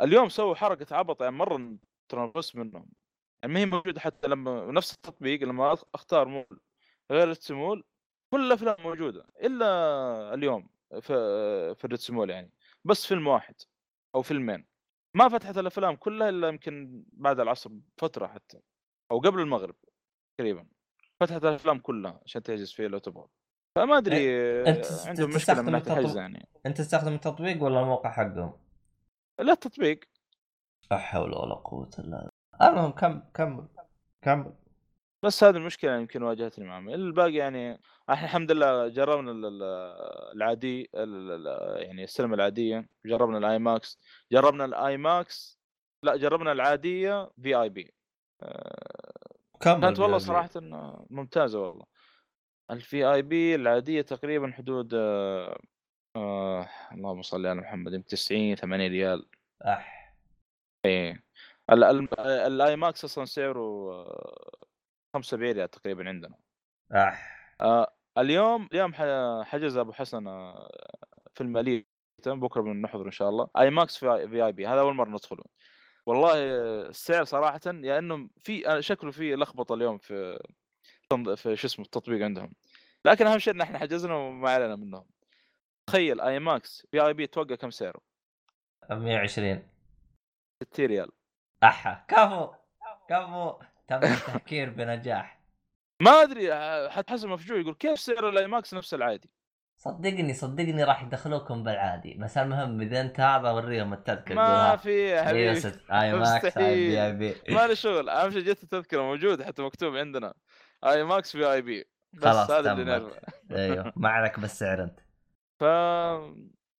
[0.00, 1.76] اليوم سووا حركة عبط يعني مرة
[2.08, 2.88] تنرفز منهم.
[3.42, 6.60] يعني ما هي موجودة حتى لما نفس التطبيق لما أختار مول
[7.10, 7.84] غير التسمول
[8.32, 10.68] كل الأفلام موجودة إلا اليوم
[11.00, 11.14] في
[11.74, 12.52] في الريتسمول يعني.
[12.84, 13.54] بس فيلم واحد
[14.14, 14.71] أو فيلمين.
[15.14, 18.60] ما فتحت الأفلام كلها إلا يمكن بعد العصر بفترة حتى
[19.10, 19.74] أو قبل المغرب
[20.38, 20.66] تقريبا.
[21.20, 23.26] فتحت الأفلام كلها عشان تحجز فيها لو تبغى
[23.78, 26.48] فما أدري أنت عندهم مشكلة من؟ الحجز يعني.
[26.66, 28.52] أنت تستخدم التطبيق ولا الموقع حقهم؟
[29.38, 30.00] لا التطبيق.
[30.90, 32.28] لا حول ولا قوة إلا
[32.60, 32.70] بالله.
[32.70, 33.68] المهم كم كمل
[34.22, 34.52] كمل
[35.22, 39.62] بس هذه المشكلة يمكن واجهتني معهم الباقي يعني إحنا الحمد لله جربنا ال- ال-
[40.36, 43.98] العادي ال- ال- يعني السينما العادية جربنا ال IMAX
[44.32, 45.58] جربنا ال IMAX
[46.02, 47.94] لا جربنا العادية VIP
[49.60, 50.50] كانت والله صراحة
[51.10, 51.84] ممتازة والله.
[52.70, 55.58] ال VIP العادية تقريبا حدود آه
[56.16, 59.26] آه اللهم صل على محمد يمكن 90 80 ريال.
[59.62, 60.16] أح.
[60.84, 61.22] إيه.
[61.70, 64.50] ال- ال- ال IMAX أصلا سعره آه،
[65.14, 66.34] 75 ريال تقريبا عندنا.
[66.92, 70.70] اح آه اليوم اليوم ح- حجز أبو حسن آه،
[71.34, 71.86] فيلم أليتا
[72.26, 73.48] بكرة بنحضر إن شاء الله.
[73.58, 74.66] IMAX في VIP.
[74.66, 75.44] هذا أول مرة ندخله.
[76.06, 80.38] والله آه، السعر صراحة يا إنه في آه، شكله في لخبطة اليوم في
[81.36, 82.52] في شو اسمه التطبيق عندهم.
[83.04, 85.04] لكن أهم شيء إن إحنا حجزنا وما علينا منهم.
[85.86, 88.00] تخيل IMAX VIP توقع كم سعره؟
[88.90, 89.68] 120
[90.62, 91.10] 60 ريال.
[91.62, 92.04] أحا.
[92.08, 92.54] كفو.
[93.08, 93.58] كفو.
[93.98, 95.42] تم التفكير بنجاح.
[96.02, 96.54] ما أدري
[97.08, 99.30] حسن مفجوع يقول كيف سعر ال IMAX نفس العادي؟
[99.76, 102.14] صدقني صدقني راح يدخلوكم بالعادي.
[102.14, 104.76] بس المهم إذا أنت هذا وريهم التذكرة ما.
[104.76, 105.78] في يا أيوه حبيبي.
[105.92, 107.34] IMAX IP IP.
[107.54, 108.08] ما له شغل.
[108.08, 110.34] أهم شيء جت التذكرة موجودة حتى مكتوب عندنا.
[110.84, 111.84] IMAX VIP.
[112.12, 112.84] بس خلاص هذا اللي.
[112.84, 113.20] نعرفه
[113.50, 115.00] أيوه ما عليك بالسعر أنت.
[115.60, 115.64] ف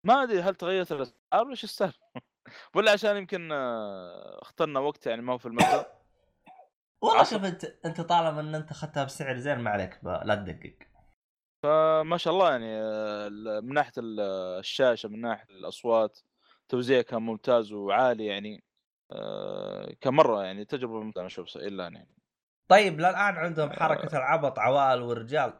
[0.04, 1.98] ما أدري هل تغيرت الأسعار؟ ولا إيش السالفه
[2.74, 5.84] ولا عشان يمكن آه، اخترنا وقت يعني ما هو في المتى
[7.02, 7.24] والله.
[7.24, 10.00] شوف انت انت طالما إن انت أخذتها بسعر زين ما عليك.
[10.04, 10.74] لا تدقق
[11.62, 13.28] فما شاء الله يعني آه،
[13.60, 14.20] من ناحية ال-
[14.58, 16.20] الشاشة من ناحية الأصوات
[16.68, 18.64] توزيع كان ممتاز وعالي يعني
[19.12, 22.16] آه، كان مره يعني تجربة ممتازه أنا أشوف الا أنا يعني
[22.68, 25.52] طيب لا الان عندهم حركة العبط عوائل ورجال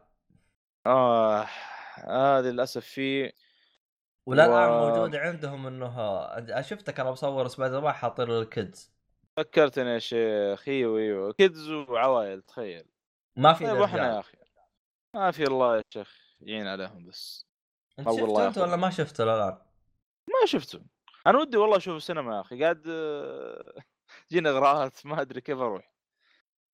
[0.86, 1.46] آه
[1.94, 3.32] هذه للأسف في
[4.26, 8.92] ولا و- الان موجود عندهم إنه شفتك أنا مصور سبايدر مان حاطين له ال kids
[9.36, 12.84] فكرتني يا شيخ إيوه إيوه kids وعوائل تخيل.
[13.36, 14.36] ما في طيب وإحنا يا أخي؟
[15.14, 17.46] ما في الله يا شيخ يعين عليهم بس.
[17.98, 18.58] أنت شفته أنت.
[18.58, 19.58] ولا ما شفته الآن؟
[20.28, 20.80] ما شفته
[21.26, 22.62] أنا ودي والله أشوف السينما يا أخي.
[22.62, 22.82] قاعد
[24.32, 25.92] جينا إغراءات ما أدري كيف أروح.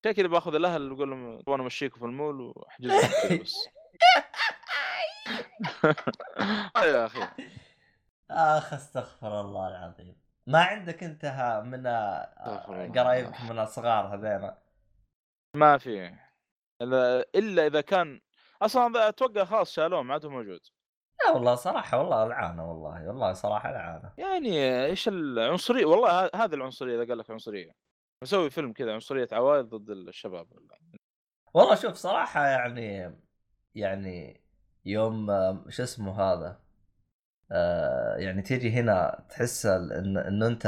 [0.05, 2.91] شكلي بأخذ الأهل أقول لهم تبغون امشيكم في المول وأحجز
[3.41, 3.67] بس.
[6.75, 7.27] آه يا أخي.
[8.31, 10.28] آخ أستغفر الله العظيم.
[10.49, 11.25] ما عندك انت
[11.65, 13.01] من استغفر الله.
[13.01, 14.51] قرايبك من الصغار هذين
[15.55, 16.15] ما في.
[17.35, 18.21] إلا إذا كان
[18.61, 20.59] أصلا أتوقع خلاص شالوه ما عاد موجود.
[21.25, 26.53] لا والله صراحة والله لعانه والله والله صراحة لعانه يعني إيش العنصرية؟ والله ه- هذه
[26.53, 27.71] العنصرية إذا قال لك عنصرية.
[28.23, 30.47] مسوي فيلم كذا عنصرية عوائل ضد الشباب.
[31.53, 33.15] والله شوف صراحة يعني
[33.75, 34.41] يعني
[34.85, 36.68] يوم آه، شو اسمه هذا؟ آه
[38.17, 40.65] يعني تيجي هنا تحس ان انه أنت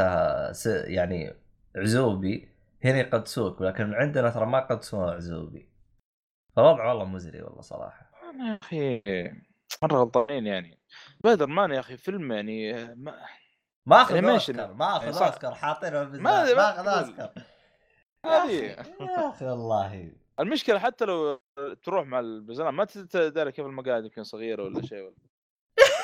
[0.66, 1.34] يعني
[1.76, 2.50] عزوبي
[2.86, 5.70] هنا يقدسوك ولكن عندنا ترى ما يقدسون عزوبي
[6.56, 9.02] فوضع والله مزري والله صراحة أنا يا أخي
[9.84, 10.80] مرة غلطانين يعني
[11.20, 13.16] سبايدر مان يا أخي فيلم يعني ما
[13.86, 14.30] ما أخذ Animation.
[14.30, 15.26] أوسكار ما أخذ يعني.
[15.26, 16.88] أوسكار حاطينه ما- أخذ.
[16.88, 17.34] أوسكار
[18.26, 21.42] يا أخي والله المشكلة حتى لو
[21.84, 25.16] تروح مع البزلام ما تدري كيف المقاعد يمكن صغيرة ولا شيء ولا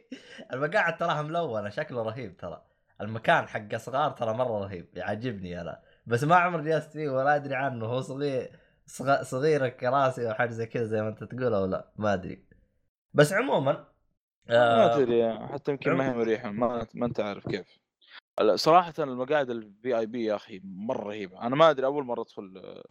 [0.52, 2.62] المقاعد تراها ملونه شكله رهيب ترى.
[3.00, 5.82] المكان حق صغار ترى مرة رهيب يعجبني أنا.
[6.06, 7.86] بس ما عمري جلست فيه ولا أدري عنه.
[7.86, 11.92] هو صغير صغ- صغير الكراسي أو حاجة زي كذا زي ما أنت تقول أو لا؟
[11.96, 12.44] ما أدري.
[13.14, 13.86] بس عموما ما
[14.50, 17.78] آه أدري حتى يمكن ما هي مريحة ما ما أنت عارف كيف.
[18.54, 21.42] صراحة المقاعد ال VIP يا أخي مرة رهيبة.
[21.42, 22.82] أنا ما أدري أول مرة أدخل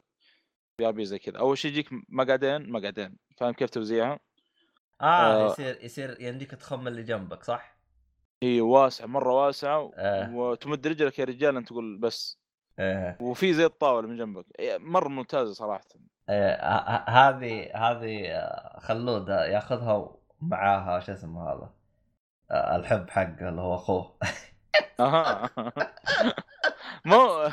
[0.78, 1.40] VIP زي كذا.
[1.40, 3.18] أول شيء يجيك مقعدين مقعدين.
[3.38, 4.20] فاهم كيف توزيعها؟
[5.02, 5.52] آه آه.
[5.52, 7.78] يصير يصير يمديك تخم اللي جنبك صح؟
[8.44, 10.36] هي واسعه مرة واسعه آه.
[10.36, 12.38] وتمد رجلك يا رجال أنت تقول بس
[12.80, 13.18] آه.
[13.22, 15.84] وفي زي الطاولة من جنبك إيه، مرة ممتازة صراحة
[16.30, 18.80] آه، ه- ه- هذه هذه آه،
[19.46, 21.74] ياخذها معاها شو اسمه هذا
[22.52, 24.18] آه، الحب حقه اللي هو أخوه
[25.00, 25.50] أها
[27.06, 27.50] مو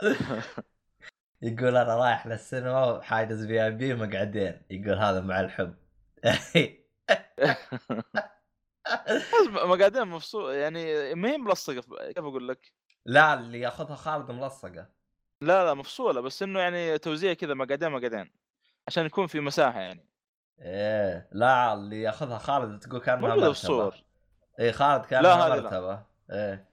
[1.44, 5.74] يقول أنا رايح للسينما حاجز في آي بي مقعدين يقول هذا مع الحب.
[9.48, 11.74] مقعدين مفصول يعني ما هي ملصقة
[12.12, 12.72] كيف أقول لك؟
[13.06, 14.86] لا اللي ياخذها خالد ملصقة.
[15.40, 18.30] لا لا مفصولة بس إنه يعني توزيع كذا مقعدين مقعدين.
[18.88, 20.08] عشان يكون في مساحة يعني.
[20.60, 21.28] إيه.
[21.32, 23.94] لا اللي ياخذها خالد تقول كانها موجوده بالصور
[24.60, 25.48] اي خالد هذه لا.
[25.48, 26.02] مرتبة.
[26.30, 26.52] إيه.
[26.52, 26.66] هذه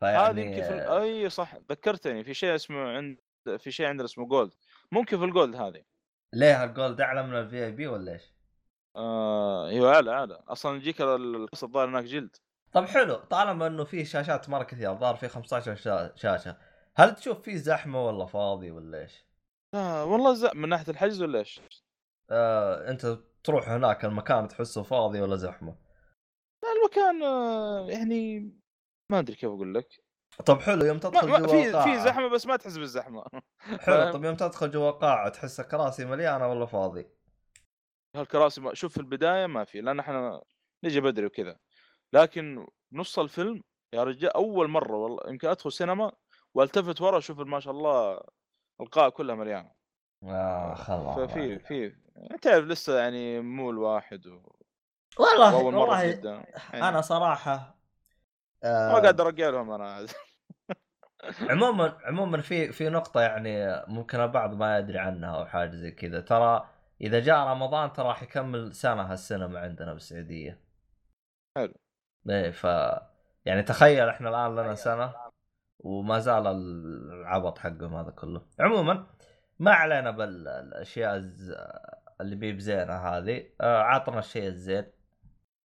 [0.00, 1.54] فيعني يمكن في ال- أي صح.
[1.70, 3.18] ذكرتني في شيء اسمه عند
[3.50, 4.54] في شيء عندنا اسمه جولد
[4.92, 5.82] ممكن في الجولد هذه
[6.34, 8.22] ليه الجولد أعلى من الفي اي بي ولا إيش؟
[8.96, 12.36] آه هي أعلى أعلى أصلا يجيك ال- القصة الظاهر هناك جلد
[12.72, 16.56] طب حلو طالما إنه في شاشات مرة كثير الظاهر في 15 شا- شاشة
[16.96, 19.24] هل تشوف في زحمة ولا فاضي ولا إيش؟
[19.74, 20.44] آه والله ز...
[20.44, 21.60] من ناحية الحجز ولا إيش؟
[22.30, 25.76] آه أنت تروح هناك المكان تحسه فاضي ولا زحمة؟
[26.62, 28.50] لا، المكان آه يعني
[29.12, 30.00] ما أدري كيف أقول لك
[30.44, 31.84] طب حلو يوم ما تدخل ما جوا في قاعة.
[31.84, 33.24] في زحمة بس ما تحس بالزحمة.
[33.86, 37.06] حلو؟ طب يوم تدخل جوا قاعة تحس الكراسي مليانة ولا فاضي؟
[38.16, 38.74] هالكراسي ما...
[38.74, 40.42] شوف في البداية ما في لأن إحنا
[40.84, 41.58] نجي بدري وكذا.
[42.12, 43.62] لكن نص الفيلم
[43.92, 46.12] يا رجال أول مرة والله يمكن أدخل سينما
[46.54, 48.20] والتفت ورا أشوف ما شاء الله
[48.80, 49.76] القاعة كلها مليانة.
[50.24, 51.96] اخ الله ففي في
[52.42, 54.56] تعرف لسه يعني مول واحد و...
[55.18, 57.76] والله والله يعني أنا صراحة
[58.64, 60.06] ما آه قاعد أرجع لهم أنا.
[61.40, 66.20] عموما عموما في في نقطة يعني ممكن البعض ما يدري عنها أو حاجة زي كذا
[66.20, 66.68] ترى
[67.00, 70.60] إذا جاء رمضان ترى راح يكمل سنة هالسينما عندنا بالسعودية.
[71.56, 71.74] حلو.
[72.30, 72.64] إيه ف
[73.44, 75.14] يعني تخيل إحنا الآن لنا سنة
[75.78, 78.46] وما زال العبط حقهم هذا كله.
[78.60, 79.06] عموما
[79.58, 81.16] ما علينا بالأشياء.
[82.20, 84.95] اللي بيب زينة هذه آه عطنا الشيء الزين.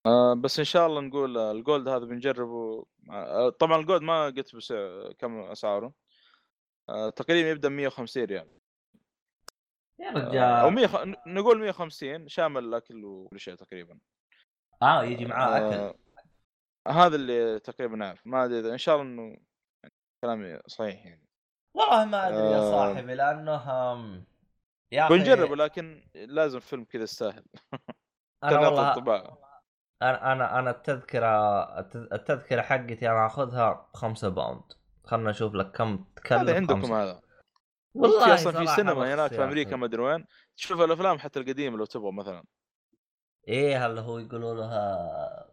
[0.05, 2.85] آه، بس إن شاء الله نقول آه، ال gold هذا بنجربه.
[3.11, 4.73] آه، طبعا ال gold ما قلت بس
[5.19, 5.93] كم أسعاره.
[6.89, 8.47] آه، تقريبا يبدأ 150 ريال.
[9.99, 13.99] يا آه، أو 100 خ- نقول 150 شامل الأكل وكل شيء تقريبا.
[14.81, 15.75] آه يجي معاه أكل.
[15.77, 15.95] آه،
[16.91, 19.37] هذا اللي تقريبا اعرف ما أدري إن شاء الله إنه
[20.23, 21.27] كلامي صحيح يعني.
[21.73, 22.71] والله ما أدري يا.
[22.71, 23.51] صاحبي لأنه
[24.91, 27.45] يا أخي بنجربه لكن لازم فيلم كذا يستاهل.
[28.43, 29.42] أنا والله
[30.09, 34.61] أنا أنا أنا التذكره التذ- التذكرة حقتي أنا أخذها 5 باوند
[35.03, 37.03] خلنا نشوف لك كم تكلف هذا عندكم خمسة.
[37.03, 37.21] هذا
[37.93, 39.75] والله أصلا في سينما هناك في أمريكا.
[39.75, 40.25] ما أدري وين
[40.57, 42.43] تشوف الأفلام حتى القديمه لو تبغى مثلا
[43.47, 45.49] إيه اللي هو يقولوا لها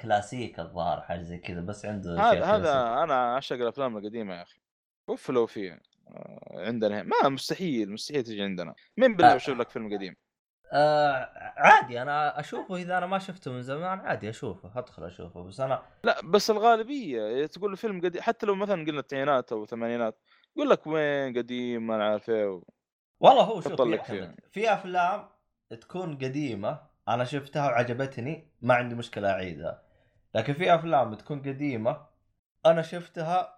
[0.00, 2.44] كلاسيك الظاهر حاجة زي كذا بس عنده هذا.
[2.44, 4.60] هذا أنا أعشق الأفلام القديمة يا أخي
[5.08, 7.02] اوف لو في آه، عندنا.
[7.02, 9.34] ما مستحيل مستحيل تجي عندنا من بالله.
[9.34, 10.16] بشوف لك فيلم قديم
[10.72, 15.60] آه عادي أنا أشوفه إذا أنا ما شفته من زمان عادي أشوفه أدخل أشوفه بس
[15.60, 20.18] أنا لا بس الغالبية تقول له فيلم قديم حتى لو مثلا قلنا التسعينات أو الثمانينات
[20.56, 22.62] يقول لك وين قديم ما عارف إيه و...
[23.20, 25.28] والله هو شوف يعتمد في أفلام
[25.70, 29.82] تكون قديمة أنا شفتها وعجبتني ما عندي مشكلة أعيدها
[30.34, 32.06] لكن في أفلام تكون قديمة
[32.66, 33.55] أنا شفتها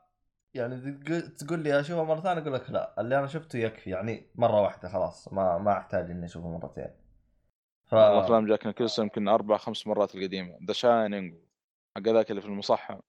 [0.55, 0.93] يعني
[1.39, 3.91] تقول- لي اشوفها مرة ثانية أقول لك لا اللي أنا شفته يكفي.
[3.91, 6.91] يعني مرة واحدة خلاص ما ما أحتاج إني أشوفه مرتين.
[7.91, 10.59] ف أفلام جاك نيكلسون يمكن أربع خمس مرات القديمة.
[10.67, 11.35] The Shining
[11.97, 13.01] حق ذاك اللي في المصحة.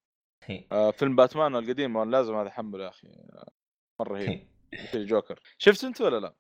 [0.72, 3.08] آه فيلم باتمان القديم لازم هذا احمله يا أخي.
[4.00, 4.48] مرة رهيب.
[4.72, 6.34] في الجوكر شفت أنت ولا لا؟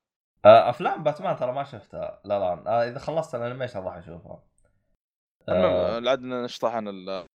[0.46, 2.22] آه، أفلام باتمان ترى ما شفتها.
[2.26, 2.68] لا لا.
[2.68, 4.44] آه، إذا خلصت ال animation راح أشوفها.
[5.50, 7.26] المهم آه، نشطح عن ال-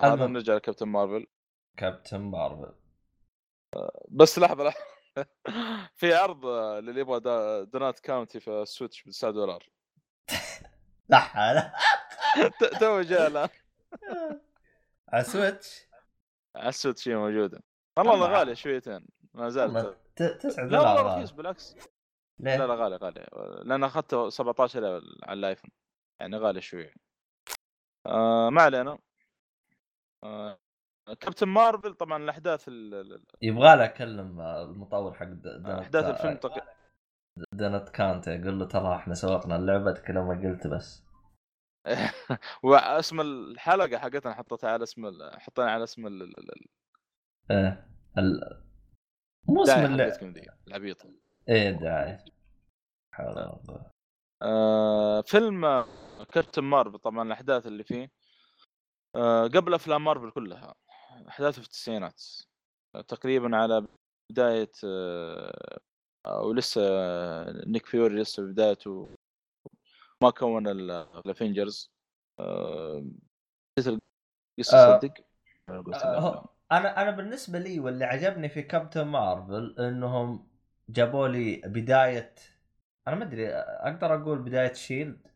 [0.00, 0.26] هذا.
[0.26, 1.26] نرجع لكابتن مارفل.
[1.76, 2.74] كابتن مارفل.
[4.08, 4.84] بس لحظة لحظة.
[5.96, 6.46] في عرض
[6.84, 7.20] للي يبغى
[7.66, 9.68] Donut County في ال Switch ب 9 دولار
[11.08, 11.72] لا لا
[12.80, 13.48] تو جاء الآن.
[15.08, 15.86] على Switch
[16.56, 17.62] على ال Switch هي موجودة.
[17.98, 19.96] والله غالية شويتين ما زالت.
[20.16, 21.16] ت- تسعة لا والله دولار.
[21.18, 21.76] رخيص بالعكس.
[22.38, 23.26] ليه؟ لا لا غالي غالي
[23.64, 24.84] لأن أخذته 17
[25.24, 25.70] على ال iPhone.
[26.20, 26.94] يعني غالي شوية.
[28.06, 28.98] آه ما علينا.
[30.24, 30.58] آه
[31.14, 35.26] كابتن مارفل طبعا الاحداث ال- يبغى له اكلم المطور حق
[35.66, 36.64] احداث الفيلم تق...
[37.52, 41.04] دنت كانت أقول له ترى إحنا سوقنا اللعبه لما قلت بس
[42.62, 46.68] واسم الحلقة حقتنا حطيتها على اسم ال- حطينا على اسم ال- ال- ال-
[47.50, 47.86] إيه
[48.18, 48.62] ال...
[49.48, 50.10] مو اسم اللعبه
[50.68, 51.10] العبيطه
[51.48, 52.18] إيه داعي.
[54.42, 55.86] آه فيلم آه،
[56.32, 58.10] كابتن مارفل طبعا الاحداث اللي فيه
[59.16, 60.74] آه قبل افلام مارفل كلها
[61.28, 62.22] أحداثه في التسعينات
[63.08, 63.86] تقريبا على
[64.30, 65.80] بداية آه
[66.26, 69.08] أو لسه آه، نيك فيوري لسه في بدايته
[70.22, 71.90] ما كون ال- ال Avengers
[72.40, 73.04] آه
[74.58, 75.14] القصة آه، صدق؟
[76.72, 80.48] أنا أنا بالنسبة لي واللي عجبني في كابتن مارفل إنهم
[80.88, 82.34] جابوا لي بداية
[83.08, 85.29] أنا ما أدري أقدر أقول بداية SHIELD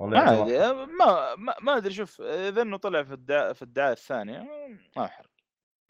[0.00, 4.38] ما ادري ما ما, ما أدري شوف إذا إنه طلع في الدعايه في الدعايه الثانية
[4.96, 5.30] ما احرق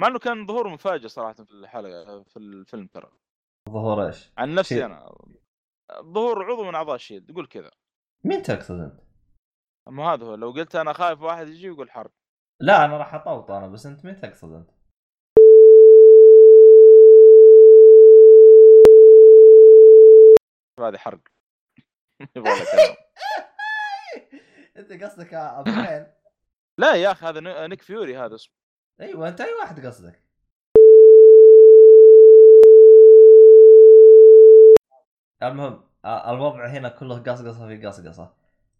[0.00, 3.10] مع إنه كان ظهور مفاجئ صراحة في الحلقة في الفيلم ترى
[3.68, 4.86] ظهور إيش؟ عن نفسي شيء.
[4.86, 5.14] أنا
[6.02, 7.70] ظهور عضو من أعضاء شيلد قول كذا
[8.24, 9.00] مين تقصد أنت؟
[9.88, 12.10] اما هذا هو لو قلت أنا خايف واحد يجي يقول حرب
[12.60, 14.70] لا أنا راح أطوط أنا بس أنت مين تقصد أنت؟
[20.80, 21.20] هذه حرق
[22.36, 22.66] يبغى لك.
[24.76, 26.06] انت قصدك ابو مين؟
[26.78, 28.54] لا يا أخي هذا نيك فيوري هذا اسمه.
[29.00, 30.22] أيوه انت اي واحد قصدك؟
[35.42, 38.34] المهم آه، الوضع هنا كله قصقصة في قصقصة.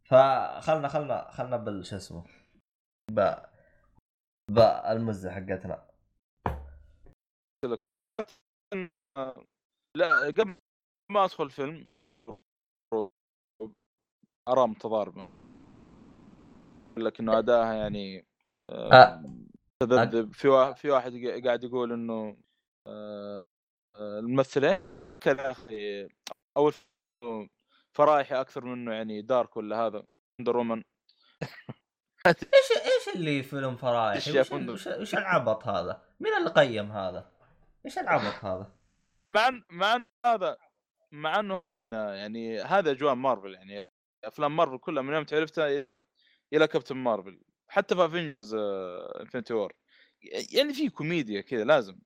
[0.05, 2.25] فخلنا خلنا خلنا بال شو اسمه
[3.11, 3.35] ب
[4.51, 5.91] بالمزه حقتنا.
[9.97, 10.55] لا قبل
[11.11, 11.87] ما أدخل الفيلم
[14.51, 15.17] أرى متضارب
[16.91, 18.27] يقول لك إنه أداها يعني
[18.71, 18.93] آه.
[18.93, 19.23] آه،
[19.81, 22.37] تذبذب في واحد في واحد قا- قاعد يقول إنه
[22.87, 23.47] آه،
[23.99, 24.79] الممثلين
[25.27, 26.09] يا أخي
[26.57, 26.75] أول
[27.93, 30.03] فرايحي أكثر منه يعني دارك ولا هذا
[30.39, 30.83] وندر وومن
[32.27, 37.33] إيش إيش اللي فيلم فرايحي؟ وش, وش العبط هذا؟ مين اللي قيم هذا؟
[37.87, 38.73] إيش العبط هذا؟
[39.35, 40.57] مع مع هذا
[41.13, 41.63] مع إنه
[41.95, 43.91] يعني هذا أجواء مارفل يعني
[44.25, 45.87] أفلام مارفل كلها من يوم تعرفتها
[46.53, 47.41] إلى Captain Marvel.
[47.69, 48.55] حتى في Avengers
[49.21, 49.73] Infinity War
[50.53, 51.99] يعني في كوميديا كذا لازم.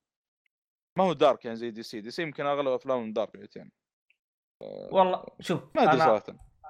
[0.96, 3.72] ما هو dark يعني زي DC DC يمكن أغلب أفلامهم dark يعني
[4.92, 6.24] والله شوف ما أدري صراحة.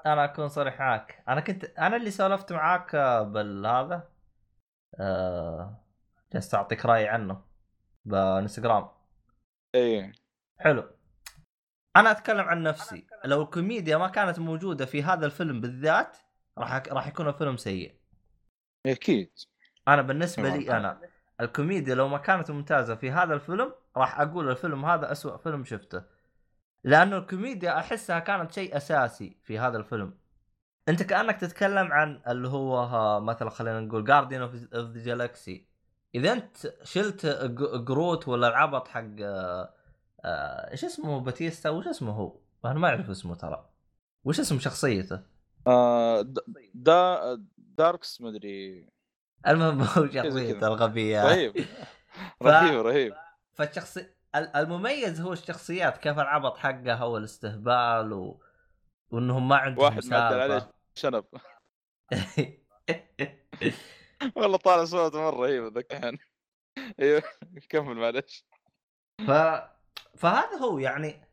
[0.06, 1.24] أنا أكون صريح معاك.
[1.28, 4.10] أنا كنت أنا اللي سولفت معاك آه، بالهذا.
[6.32, 7.44] جلست أعطيك راي عنه
[8.04, 8.88] بإنستغرام.
[9.74, 10.12] اي
[10.58, 10.90] حلو.
[11.96, 13.06] أنا أتكلم عن نفسي.
[13.24, 16.16] لو الكوميديا ما كانت موجودة في هذا الفيلم بالذات
[16.58, 17.94] راح راح يكون الفيلم سيء.
[18.86, 19.30] أكيد.
[19.88, 20.78] أنا بالنسبة لي طبعاً.
[20.78, 21.00] أنا
[21.40, 26.02] الكوميديا لو ما كانت ممتازة في هذا الفيلم راح أقول الفيلم هذا أسوأ فيلم شفته.
[26.84, 30.18] لأنه الكوميديا أحسها كانت شيء أساسي في هذا الفيلم.
[30.88, 35.66] أنت كأنك تتكلم عن اللي هو ها مثلا خلينا نقول Guardians of the Galaxy
[36.14, 39.04] إذا أنت شلت ج- Groot ولا العبط حق
[40.24, 43.70] آه، آه، إيش اسمه Batista؟ وش اسمه هو؟ أنا ما أعرف اسمه ترى.
[44.24, 45.20] وش اسم شخصيته؟
[45.66, 46.24] آه
[46.74, 48.88] دا Drax ما أدري.
[49.46, 50.66] المهم هو شخصيته.
[50.66, 51.24] الغبية.
[51.24, 51.54] رهيب.
[52.42, 53.14] رهيب رهيب.
[53.54, 54.00] فالشخصي
[54.34, 58.40] ال- المميز هو الشخصيات كيف العبط حقها والاستهبال و...
[59.10, 61.24] وإنهم ما عندهم واحد معدل عليه شنب.
[64.36, 66.18] والله طالع صوته مرة رهيب ذاك الحين
[67.00, 67.22] أيوه
[67.68, 68.44] كمل معلش.
[69.26, 69.30] ف
[70.16, 71.28] فهذا هو يعني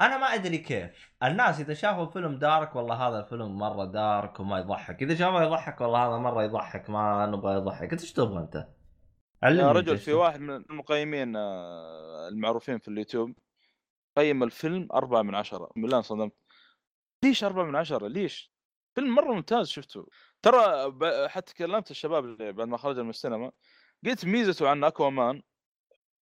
[0.00, 1.12] أنا ما أدري كيف.
[1.22, 5.02] الناس إذا شافوا فيلم دارك والله هذا الفيلم مرة دارك وما يضحك.
[5.02, 6.90] إذا شافه يضحك والله هذا مرة يضحك.
[6.90, 7.92] ما نبغى يضحك.
[7.92, 8.68] انت إيش تبغى أنت؟
[9.42, 10.12] يا رجل في.
[10.12, 13.38] واحد من المقيمين آه، المعروفين في اليوتيوب
[14.16, 15.70] قيم الفيلم أربعة من عشرة.
[15.76, 16.32] بالله انصدمت
[17.24, 18.52] ليش أربعة من عشرة؟ ليش؟
[18.94, 20.06] فيلم مرة ممتاز شفته.
[20.42, 20.92] ترى
[21.28, 23.52] حتى كلمت الشباب بعد ما خرج من السينما
[24.06, 25.42] قلت ميزته عن أكوامان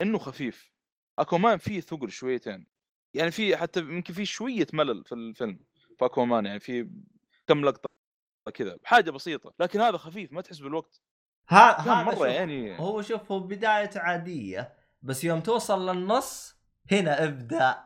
[0.01, 0.74] إنه خفيف.
[1.19, 2.67] أكوامان فيه ثقل شويتين.
[3.13, 5.59] يعني في حتى يمكن في شوية ملل في الفيلم
[5.97, 6.89] في أكوامان يعني في
[7.47, 7.89] كم لقطة
[8.53, 11.01] كذا حاجة بسيطة لكن هذا خفيف ما تحس بالوقت.
[11.49, 16.55] ها هذا مرة شوف، يعني هو شوف هو بدايته عادية بس يوم توصل للنص
[16.91, 17.83] هنا ابدأ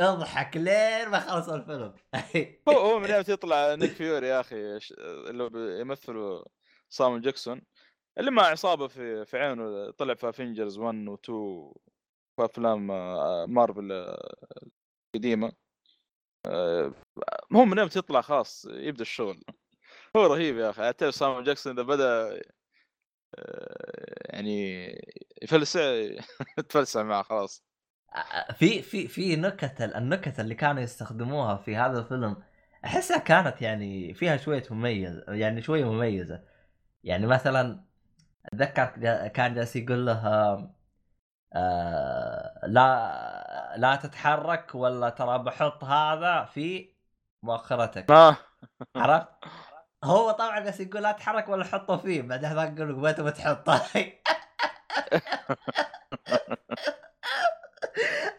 [0.00, 1.94] اضحك لين ما خلص الفيلم.
[2.68, 6.44] هو هو من يوم يطلع Nick Fury يا أخي اللي يمثله
[6.88, 7.62] Samuel Jackson
[8.18, 11.72] اللي مع عصابة في في عينه طلع في Avengers 1 و 2
[12.46, 14.34] في أفلام آه، مارفل آه،
[15.14, 15.52] القديمه
[16.46, 16.92] آه،
[17.56, 19.44] هو من يوم تطلع خلاص يبدأ الشغل.
[20.16, 20.92] هو رهيب يا أخي.
[20.92, 22.42] تعرف Samuel Jackson إذا بدأ
[23.38, 24.86] آه، يعني
[25.42, 25.80] يفلسع
[26.68, 27.64] تفلسع معه خلاص.
[28.54, 32.42] في في في نكت النكت اللي كانوا يستخدموها في هذا الفيلم
[32.84, 36.44] أحسها كانت يعني فيها شوية مميز يعني شوية مميزة.
[37.04, 37.84] يعني مثلا
[38.46, 38.84] أتذكر
[39.28, 40.81] كان جالس يقول له
[41.54, 46.94] آه، لا لا تتحرك ولا ترى بحط هذا في
[47.42, 48.36] مؤخرتك آه.
[48.96, 49.28] عرفت؟
[50.04, 53.32] هو طبعا جالس يقول لا تتحرك ولا حطه فيه بعدين هذاك يقول لك وين تبغى
[53.32, 53.82] تحطه؟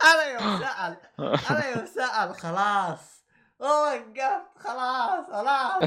[0.03, 0.97] أنا يوم سأل
[1.49, 3.23] أنا يوم سأل خلاص
[3.59, 5.83] وقفت خلاص خلاص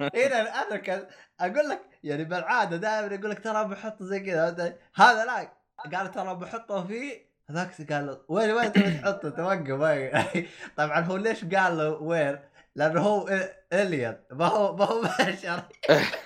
[0.00, 1.06] هنا أنا
[1.40, 5.59] أقول لك يعني بالعادة دائما يقول لك ترى بحط زي كذا هذا لا
[5.94, 10.12] قال ترى بحطه فيه هذاك قال له وين وين تبي تحطه؟ توقف وين؟
[10.76, 12.38] طبعا هو ليش قال له وين؟
[12.74, 13.28] لأنه هو
[13.72, 15.62] الين ما هو ما هو بشر.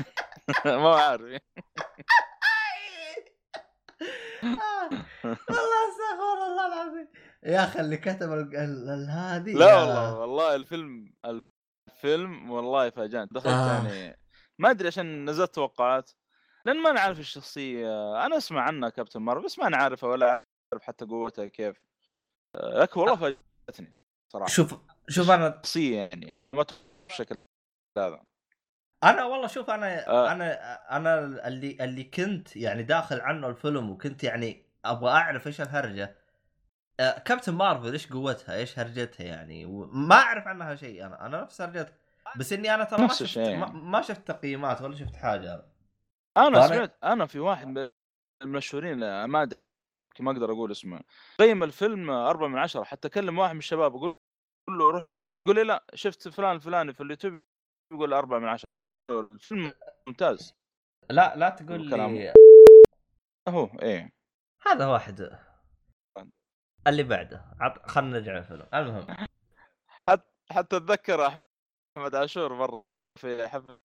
[0.65, 1.23] ما هو عارف.
[5.25, 7.09] والله استغفر الله العظيم.
[7.43, 8.31] يا أخي اللي كتب
[9.09, 11.15] هذه لا والله والله الفيلم
[11.89, 13.29] الفيلم والله فاجأني.
[13.33, 13.73] دخلت آه.
[13.73, 14.19] يعني
[14.59, 16.11] ما أدري عشان نزلت توقعات.
[16.65, 18.27] لأن ما نعرف الشخصية.
[18.27, 20.27] أنا أسمع عنها كابتن مارفل بس ما نعرفها ولا
[20.73, 21.81] أعرف حتى قوتها كيف.
[22.55, 23.93] آه، لكن والله فاجأتني
[24.33, 24.49] صراحة.
[24.49, 24.75] شوف
[25.09, 26.65] شوف أنا شخصية يعني ما
[27.09, 27.37] بالشكل
[27.99, 28.21] هذا.
[29.05, 30.33] أنا والله شوف أنا آه.
[30.33, 36.17] أنا أنا اللي اللي كنت يعني داخل عنه الفيلم وكنت يعني أبغى أعرف إيش الهرجة.
[37.01, 41.27] آه، كابتن مارفل إيش قوتها؟ إيش هرجتها يعني؟ وما أعرف عنها شيء أنا.
[41.27, 41.93] أنا نفس هرجتها.
[42.37, 43.81] بس إني أنا ترى ما شفت الشيء ما, يعني.
[43.81, 45.65] ما شفت تقييمات ولا شفت حاجة.
[46.37, 47.91] أنا سمعت أنا في واحد من
[48.43, 49.61] المشهورين آه، ما أدري،
[50.21, 51.01] ما أقدر أقول اسمه.
[51.39, 54.19] قيم الفيلم أربعة من عشرة حتى كلم واحد من الشباب يقول
[54.69, 55.05] قول له روح
[55.47, 57.41] يقول لي لا شفت فلان الفلاني في اليوتيوب
[57.93, 58.69] يقول أربعة من عشرة.
[59.11, 59.73] الفيلم
[60.07, 60.55] ممتاز.
[61.11, 61.89] لا لا تقول.
[61.89, 62.33] لي
[63.49, 64.13] اهو إيه.
[64.67, 65.41] هذا واحد.
[66.87, 67.87] اللي بعده عط...
[67.87, 68.67] خلينا نرجع للفيلم.
[68.75, 69.27] المهم.
[70.51, 72.85] حتى أتذكر أحمد عاشور مرة
[73.21, 73.81] في حفل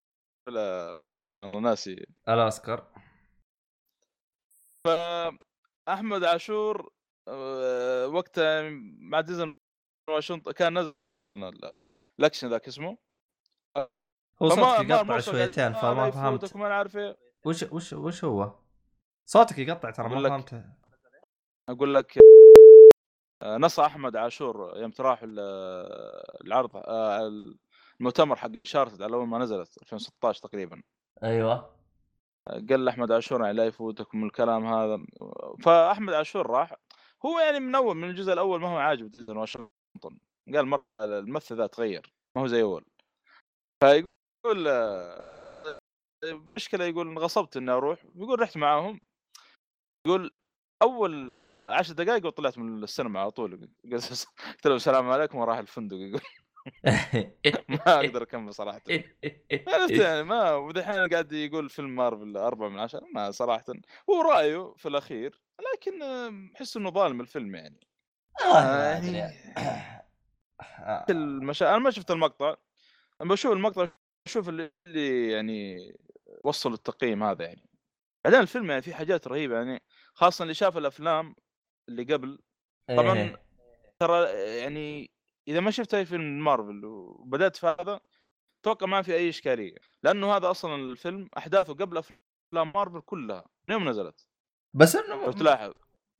[0.46, 1.02] والله
[1.44, 2.06] ناسي.
[2.28, 2.86] الاوسكار
[4.84, 6.92] فاحمد عاشور
[7.28, 8.62] آه، وقتها
[8.98, 9.56] مع ديزن
[10.10, 10.94] واشنطن كان نزل
[11.36, 11.72] ال-
[12.18, 12.98] الأكشن ذاك اسمه.
[14.42, 16.56] هو صوتك ما- يقطع ما شويتين آه، فما فهمت.
[16.56, 17.16] أنا عارف إيه.
[17.46, 18.58] وش وش وش هو؟
[19.26, 20.64] صوتك يقطع ترى ما فهمت
[21.68, 22.18] أقول لك.
[23.42, 24.90] آه، نص أحمد عاشور يوم
[25.24, 25.38] ال-
[26.46, 26.70] العرض
[28.00, 30.82] المؤتمر حق شارتد على أول ما نزلت 2016 تقريبا.
[31.22, 31.76] أيوه.
[32.46, 35.06] قال لأحمد عاشور يعني لا يفوتكم الكلام هذا.
[35.64, 36.74] فأحمد عاشور راح.
[37.26, 40.18] هو يعني من أول من الجزء الأول ما هو عاجب واشنطن.
[40.54, 42.84] قال مرة الممثل ذا تغير ما هو زي أول.
[43.84, 45.78] فيقول آه،
[46.56, 48.04] مشكله يقول انغصبت إني أروح.
[48.14, 49.00] يقول رحت معاهم.
[50.06, 50.30] يقول
[50.82, 51.30] أول
[51.68, 53.68] عشر دقائق وطلعت من السينما على طول.
[53.92, 55.96] قلت لهم السلام عليكم وراح الفندق.
[55.96, 56.20] يقول
[57.68, 58.80] ما أقدر أكمل صراحة
[59.68, 63.64] عرفت يعني ما ودحين قاعد يقول فيلم مارفل أربعة من عشرة ما صراحة
[64.10, 65.42] هو رأيه في الأخير
[65.74, 67.80] لكن آه، أحس إنه ظالم الفيلم يعني
[68.44, 69.20] ما أدري.
[70.80, 71.06] آه.
[71.10, 71.70] المشا...
[71.70, 72.56] أنا ما شفت المقطع
[73.20, 73.88] أنا بشوف المقطع
[74.26, 75.92] أشوف اللي, يعني
[76.44, 77.68] وصل التقييم هذا يعني
[78.24, 79.82] بعدين الفيلم يعني فيه حاجات رهيبة يعني
[80.14, 81.34] خاصة اللي شاف الأفلام
[81.88, 82.38] اللي قبل
[82.88, 83.42] طبعاً إيه.
[84.00, 84.24] ترى
[84.58, 85.10] يعني
[85.50, 88.00] إذا ما شفت أي فيلم مارفل وبدأت في هذا
[88.60, 89.74] أتوقع ما في أي إشكالية.
[90.02, 94.26] لأنه هذا أصلا الفيلم أحداثه قبل أفلام مارفل كلها من يوم نزلت؟
[94.74, 95.72] بس لو انه تلاحظ.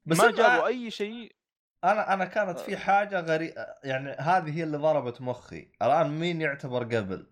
[0.07, 1.33] بس ما جابوا أي شيء.
[1.85, 5.72] أنا أنا كانت في حاجة غريبه يعني هذه هي اللي ضربت مخي.
[5.83, 7.26] الآن مين يعتبر قبل؟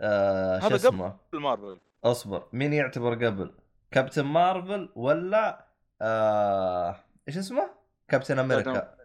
[0.00, 0.86] آه شو هذا قبل.
[0.86, 1.80] اسمه مارفل.
[2.04, 2.48] اصبر.
[2.52, 3.54] مين يعتبر قبل؟
[3.90, 5.66] كابتن مارفل ولا
[6.02, 6.96] آه
[7.28, 7.70] إيش اسمه؟
[8.08, 8.96] كابتن أمريكا.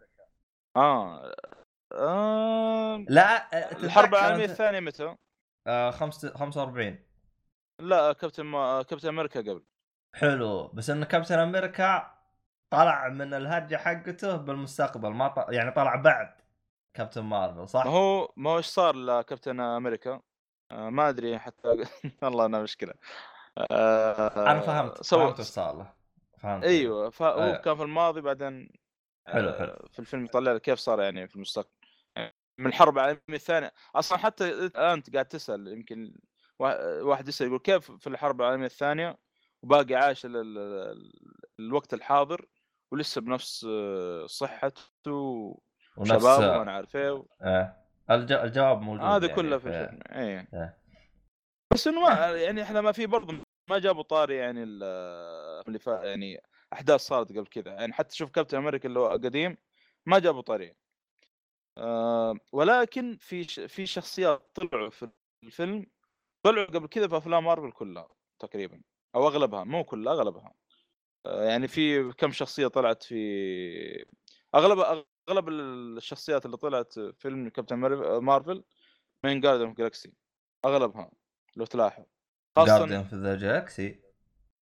[0.75, 1.35] آه.
[1.91, 5.15] آه لا آه، الحرب العالمية الثانية متى؟
[5.67, 6.99] آه خمس 45
[7.79, 8.83] لا كابتن ما...
[8.83, 9.63] كابتن أمريكا قبل
[10.13, 12.17] حلو بس انه كابتن أمريكا
[12.69, 15.49] طلع من الهرجة حقته بالمستقبل ما ط...
[15.49, 16.33] يعني طلع بعد
[16.93, 20.21] كابتن مارفل صح؟ ما هو ما هو إيش صار لكابتن أمريكا؟
[20.71, 21.67] آه ما أدري حتى
[22.23, 22.93] والله أنا مشكلة
[23.71, 25.93] آه أنا فهمت سوى فهمت إيش صار له
[26.38, 27.57] فهمت أيوه فهو أيوة.
[27.57, 28.69] كان في الماضي بعدين
[29.27, 29.88] حلو، آه، حلو.
[29.91, 31.76] في الفيلم يطلع لك كيف صار يعني في المستقبل
[32.58, 36.14] من الحرب العالميه الثانية أصلا حتى انت قاعد تسأل يمكن
[36.60, 39.18] وا- واحد يسأل يقول كيف في الحرب العالمية الثانية
[39.62, 41.14] وباقي عايش ال- ال- ال-
[41.60, 42.45] الوقت الحاضر
[42.91, 45.12] ولسه بنفس آه، صحته
[45.97, 47.76] وشبابه وأنا عارف إيه آه.
[48.12, 48.32] الج...
[48.32, 50.78] الجواب موجود هذا يعني كله في الفيلم إيه إيه.
[51.74, 53.38] بس إنه ما يعني إحنا ما في برضه
[53.70, 54.84] ما جابوا طاري يعني ال-
[55.68, 56.41] اللي يعني
[56.74, 59.58] أحداث صارت قبل كذا يعني حتى شوف كابتن أمريكا اللي هو قديم
[60.05, 60.76] ما جابوا طاري
[61.78, 63.43] آه ولكن في.
[63.67, 65.09] في شخصيات طلعوا في
[65.43, 65.86] الفيلم
[66.43, 68.07] طلعوا قبل كذا في أفلام مارفل كلها
[68.39, 68.82] تقريبا
[69.15, 70.53] أو أغلبها مو كلها أغلبها.
[71.25, 74.05] آه يعني في كم شخصية طلعت في
[74.55, 78.63] اغلب أغلب الشخصيات اللي طلعت في فيلم كابتن مارف- مارفل
[79.23, 80.13] من جاردن جالكسي
[80.65, 81.11] أغلبها
[81.55, 82.03] لو تلاحظ.
[82.57, 83.99] جاردن في ذا جالاكسي؟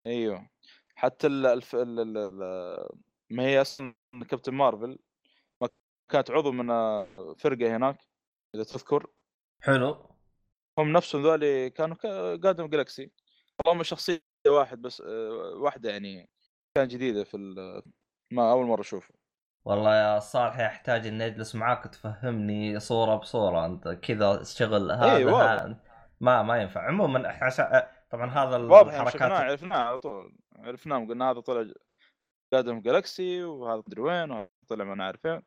[0.08, 0.50] إيوه.
[0.96, 1.76] حتى ال الف...
[1.76, 2.00] ال...
[2.00, 2.18] ال...
[2.18, 2.90] ال...
[3.30, 3.96] ما هي أصلا
[4.30, 4.98] كابتن مارفل ما
[6.12, 7.98] كانت عضو من آه، فرقة هناك
[8.56, 9.08] إذا تذكر.
[9.64, 10.10] حلو.
[10.80, 11.96] هم نفسهم ذولي كانوا
[12.36, 13.12] جاردن جالكسي
[13.66, 16.30] اللهم شخصية واحد بس آه، واحدة يعني
[16.76, 17.38] كان جديدة في.
[18.32, 19.14] ما أول مرة أشوفه.
[19.66, 23.66] والله يا صالح يحتاج إني أجلس معاك وتفهمني صورة بصورة.
[23.66, 25.62] أنت كذا شغل هذا إيه، واضح.
[25.64, 25.84] ها-
[26.20, 26.88] ما ما ينفع.
[26.88, 30.38] عموما عشان طبعا هذا واضح يعني شفناه الحركات عرفناه على طول.
[30.56, 31.74] عرفناه قلنا هذا طلع
[32.54, 35.42] Guardians Galaxy وهذا مدري وين وهذا طلع ما نعرف فين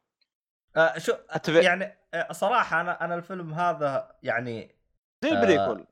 [0.77, 4.75] آه شو حتى في- يعني آه، صراحة أنا أنا الفيلم هذا يعني
[5.23, 5.87] زي آه، ال prequel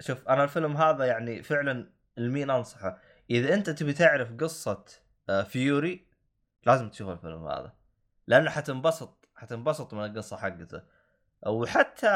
[0.00, 2.98] شوف أنا الفيلم هذا يعني فعلا لمين أنصحه؟
[3.30, 4.84] إذا أنت تبي تعرف قصة
[5.28, 6.06] آه، Fury
[6.66, 7.72] لازم تشوف الفيلم هذا
[8.26, 10.82] لأنه حتنبسط حتنبسط من القصة حقته.
[11.46, 12.06] وحتى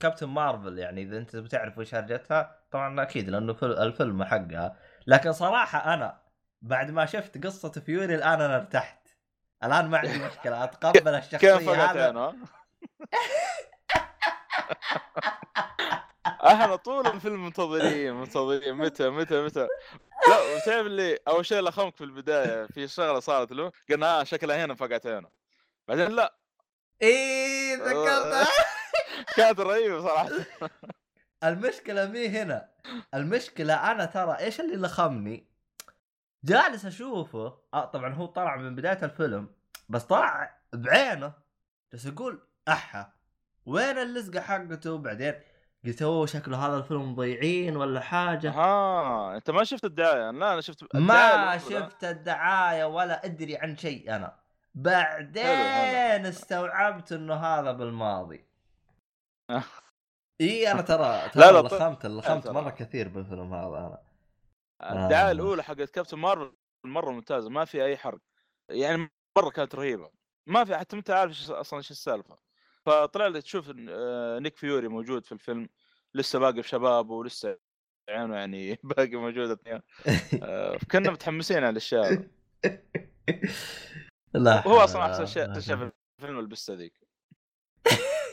[0.00, 4.76] Captain Marvel يعني إذا أنت تبي تعرف وش هرجتها طبعا أكيد لأنه فيل- الفيلم حقها.
[5.06, 6.20] لكن صراحة أنا
[6.62, 9.03] بعد ما شفت قصة Fury الآن أنا ارتحت.
[9.64, 12.34] الآن ما عندي مشكلة أتقبل الشخصية هذا.
[16.26, 18.74] إحنا طول الفيلم منتظرين منتظرين.
[18.74, 19.66] متى متى متى؟
[20.28, 24.64] لا وتعرف اللي أول شيء لخمك في البداية في شغلة صارت له قلنا آه شكلها
[24.64, 25.28] هنا فقعت عينه
[25.88, 26.34] بعدين لا.
[27.02, 28.46] إيه ذكرتها.
[29.36, 30.28] كانت رهيبة صراحة.
[31.44, 32.68] المشكلة مي هنا.
[33.14, 35.53] المشكلة أنا ترى إيش اللي لخمني؟
[36.44, 37.58] جالس أشوفه.
[37.74, 39.48] آه طبعا هو طلع من بداية الفيلم
[39.88, 41.32] بس طلع بعينه.
[41.92, 43.12] بس أقول أحا
[43.66, 45.34] وين اللزقة حقته؟ بعدين
[45.84, 48.50] قلت أوه شكله هذا الفيلم مضيعين ولا حاجة.
[48.50, 51.58] ها أنت ما شفت الدعاية؟ لا أنا شفت ما.
[51.58, 54.28] شفت الدعاية ولا أدري عن شيء حلو،
[54.74, 58.44] بعدين استوعبت إنه هذا بالماضي.
[60.40, 61.80] إي أنا ترى ترى لا، لا، طيب.
[61.80, 62.48] لخمت لخمت.
[62.48, 64.03] مرة كثير بالفيلم هذا أنا.
[64.92, 65.30] الدعاية آه.
[65.30, 66.52] الأولى حقت Captain Marvel
[66.84, 68.20] مرة ممتازة ما في أي حرق.
[68.68, 70.10] يعني مرة كانت رهيبة.
[70.46, 72.38] ما في حتى أنت عارف أصلا إيش السالفة.
[72.86, 75.68] فطلع لك تشوف آه، Nick Fury موجود في الفيلم.
[76.14, 77.58] لسه باقي بشبابه ولسه
[78.08, 79.80] عينه يعني باقي موجود اثنين
[80.42, 82.28] آه، كنا متحمسين على الأشياء.
[84.34, 85.60] لا هو أصلا أحسن شيء.
[85.60, 87.00] شيء في الفيلم البسه ذيك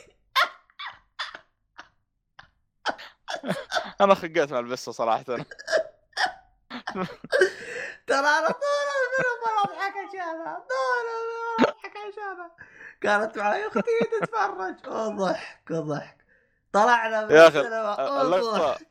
[4.00, 5.24] أنا خقيت مع البسه صراحة.
[8.06, 12.50] ترى أنا طول الفيلم ما اضحك عشانها طول الفيلم اضحك عشانها
[13.00, 14.76] كانت معي أختي تتفرج.
[14.88, 16.26] وضحك وضحك
[16.72, 18.86] طلعنا من يا السينما اللقطة وضحك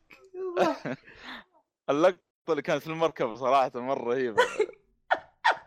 [0.57, 0.97] وضحك.
[1.89, 4.43] اللقطة اللي كانت في المركب صراحة مرة رهيبة.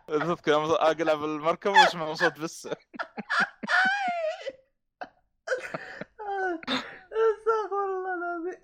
[0.07, 2.67] تذكر أقلع بالمركب وأسمع صوت بس
[7.11, 8.59] استغفر الله العظيم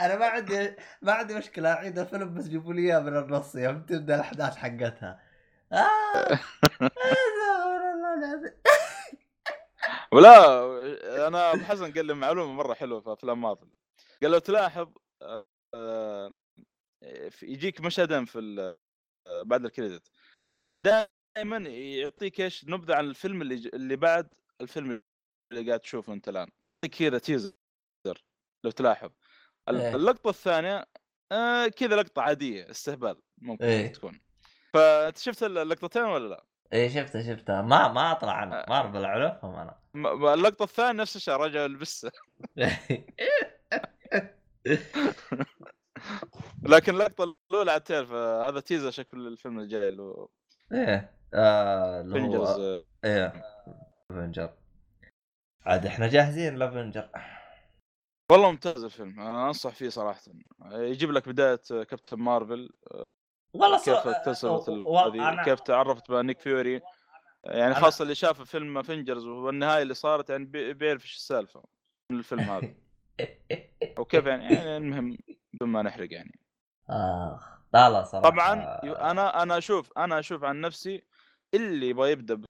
[0.00, 3.82] أنا ما عندي ما عندي مشكلة أعيد الفيلم بس جيبوا لي إياه من النص يوم
[3.82, 5.22] تبدأ الأحداث حقتها.
[5.72, 6.38] آه.
[10.12, 13.68] ولا أنا أبو حسن قال لي معلومة مرة حلوة في أفلام مارفل.
[14.22, 14.88] قال لو تلاحظ
[15.74, 16.32] آه،
[17.42, 18.38] يجيك مشهدين في
[19.26, 20.10] آه، بعد الكريدت.
[20.84, 25.02] دائما يعطيك إيش نبذة عن الفيلم اللي اللي بعد الفيلم
[25.52, 26.48] اللي قاعد تشوفه أنت الآن.
[26.84, 27.52] يعطيك كذا تيزر
[28.64, 29.10] لو تلاحظ.
[29.68, 29.96] إيه.
[29.96, 30.84] اللقطة الثانية
[31.32, 33.92] آه، كذا لقطة عادية استهبال ممكن إيه.
[33.92, 34.20] تكون
[34.74, 38.70] فأنت شفت اللقطتين ولا لا؟ إيه شفتها شفتها ما ما أطلع أنا آه.
[38.70, 39.78] مارفل اعرفهم أنا
[40.34, 42.10] اللقطة الثانية نفس الشيء رجع لبسه
[46.62, 50.28] لكن اللقطة الأولى عاد تعرف آه، هذا تيزر شكل الفيلم الجاي اللي هو
[50.72, 53.32] إيه آه، اللي هو إيه
[54.10, 54.50] افنجر
[55.66, 57.10] عاد إحنا جاهزين لافنجر
[58.30, 60.20] والله ممتاز الفيلم أنا أنصح فيه صراحة.
[60.72, 62.70] يجيب لك بداية Captain Marvel
[63.54, 66.80] والله كيف اكتسبت أنا- كيف تعرفت ب Nick Fury.
[67.44, 71.62] يعني خاصة اللي شاف فيلم Avengers والنهاية اللي صارت يعني بي- بيعرف إيش السالفة
[72.12, 72.74] من الفيلم هذا.
[73.98, 75.18] وكيف يعني, يعني المهم
[75.54, 76.40] بدون ما نحرق يعني.
[76.90, 78.52] آخ لا لا صراحة طبعا
[79.10, 81.02] أنا أنا أشوف أنا أشوف عن نفسي
[81.54, 82.42] اللي يبغى يبدأ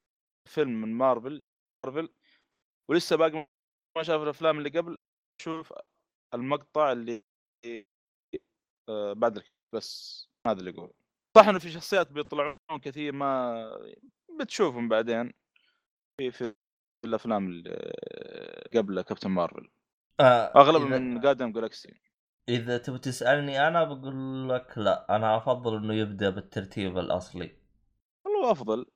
[0.46, 1.40] بفيلم من Marvel
[1.86, 2.08] Marvel
[2.90, 3.46] ولسه باقي
[3.96, 4.96] ما شاف الأفلام اللي قبل
[5.40, 5.72] شوف
[6.34, 7.24] المقطع اللي
[8.88, 9.42] آه، بعد
[9.74, 10.92] بس هذا اللي يقول
[11.36, 13.64] صح إنه في شخصيات بيطلعون كثير ما
[14.40, 15.32] بتشوفهم بعدين.
[16.20, 16.54] في في
[17.04, 17.92] الأفلام اللي
[18.74, 19.68] قبل كابتن مارفل
[20.20, 22.00] آه، أغلب إذا- من قادم جالكسي
[22.48, 25.16] إذا تبي تسألني أنا بقول لك لا.
[25.16, 27.56] أنا أفضل إنه يبدأ بالترتيب الأصلي.
[28.24, 28.86] والله أفضل.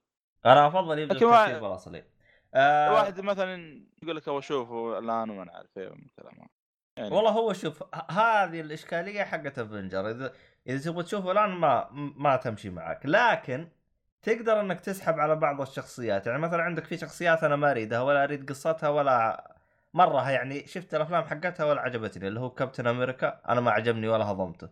[0.47, 2.05] أنا أفضل يبدأ بالترتيب الأصلي.
[2.55, 6.07] آه واحد مثلا يقول لك أبغى اشوفه الآن وما عارف إيه من
[6.97, 10.33] يعني والله هو شوف هذه الإشكالية حقت افنجر إذا
[10.67, 13.01] إذا تبغى تشوفه الآن ما ما تمشي معك.
[13.07, 13.69] لكن
[14.23, 16.27] تقدر إنك تسحب على بعض الشخصيات.
[16.27, 19.51] يعني مثلا عندك في شخصيات أنا ما أريدها ولا أريد قصتها ولا
[19.95, 20.31] مرة.
[20.31, 24.69] يعني شفت الأفلام حقتها ولا عجبتني اللي هو كابتن أمريكا أنا ما عجبني ولا هضمته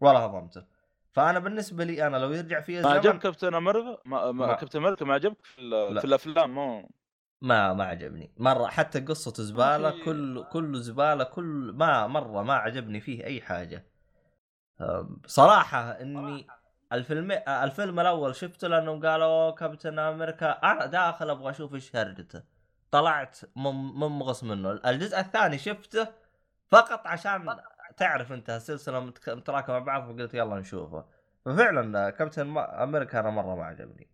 [0.00, 0.64] ولا هضمته.
[1.12, 4.54] فأنا بالنسبة لي أنا لو يرجع في ما الزمن عجب كابتن أمريكا ما, ما ما-
[4.54, 5.60] كابتن أمريكا ما عجبك في.
[6.00, 6.88] في الأفلام مو
[7.40, 8.30] ما ما عجبني.
[8.36, 10.04] مرة حتى قصته زبالة.
[10.04, 13.84] كل كله زبالة كل ما مرة ما عجبني فيه أي حاجة.
[15.26, 16.46] صراحة إني
[16.92, 22.42] الفيلم الفيلم الأول شفته لأنهم قالوا كابتن أمريكا أنا داخل أبغى أشوف إيش هرجته.
[22.90, 24.70] طلعت مم- منغص منه.
[24.72, 26.08] الجزء الثاني شفته
[26.68, 27.56] فقط عشان
[27.96, 31.04] تعرف أنت السلسلة متراكمة مع بعض فقلت يلا نشوفه.
[31.44, 34.10] ففعلا Captain America أنا مرة ما عجبني.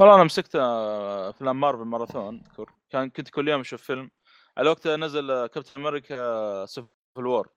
[0.00, 2.42] والله أنا مسكت آه، أفلام مارفل ماراثون
[2.90, 4.10] كان كنت كل يوم أشوف فيلم.
[4.58, 6.88] على وقتها نزل Captain America Civil
[7.26, 7.48] War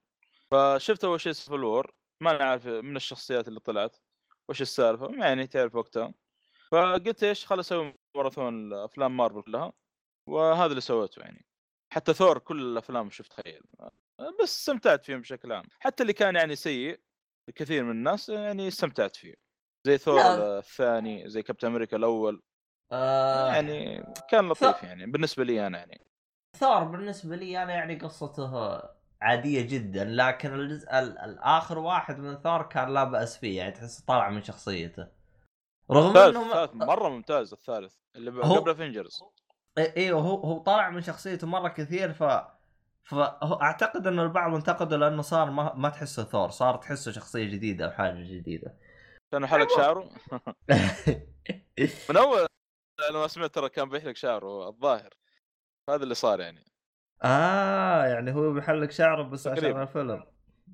[0.50, 3.96] فشفت أول شيء Civil War ما عارف من الشخصيات اللي طلعت
[4.48, 6.14] وش السالفة يعني تعرف وقتها.
[6.72, 9.72] فقلت إيش خل أسوي ماراثون افلام مارفل كلها
[10.28, 11.46] وهذا اللي سويته يعني.
[11.92, 13.62] حتى ثور كل الأفلام شفت تخيل
[14.42, 15.64] بس استمتعت فيهم بشكل عام.
[15.80, 17.00] حتى اللي كان يعني سيء
[17.56, 19.49] كثير من الناس يعني استمتعت فيه.
[19.86, 20.58] زي ثور لا.
[20.58, 22.42] الثاني زي كابتن أمريكا الأول
[22.92, 26.06] آه يعني كان لطيف يعني بالنسبة لي أنا يعني
[26.56, 28.80] ثور بالنسبة لي أنا يعني قصته
[29.22, 34.00] عادية جدا لكن الجزء ال- الآخر واحد من ثور كان لا بأس فيه يعني تحس
[34.00, 35.06] طالع من شخصيته
[35.90, 36.74] رغم الثالث انه الثالث.
[36.82, 39.22] مرة ممتاز الثالث اللي هو- قبل افنجرز
[39.78, 42.22] أيوه هو هو طالع من شخصيته مرة كثير ف
[43.04, 47.90] فاعتقد انه البعض انتقده لأنه صار ما, ما تحسه ثور صار تحسه شخصية جديدة أو
[47.90, 48.74] حاجة جديدة
[49.32, 50.10] كان حلق شعره؟
[52.10, 52.46] من أول
[53.10, 55.14] لما سمعت ترى كان بيحلق شعره الظاهر.
[55.90, 56.64] هذا اللي صار يعني.
[57.22, 59.82] آه يعني هو بيحلق شعره بس عشان تقريباً.
[59.82, 60.24] الفيلم.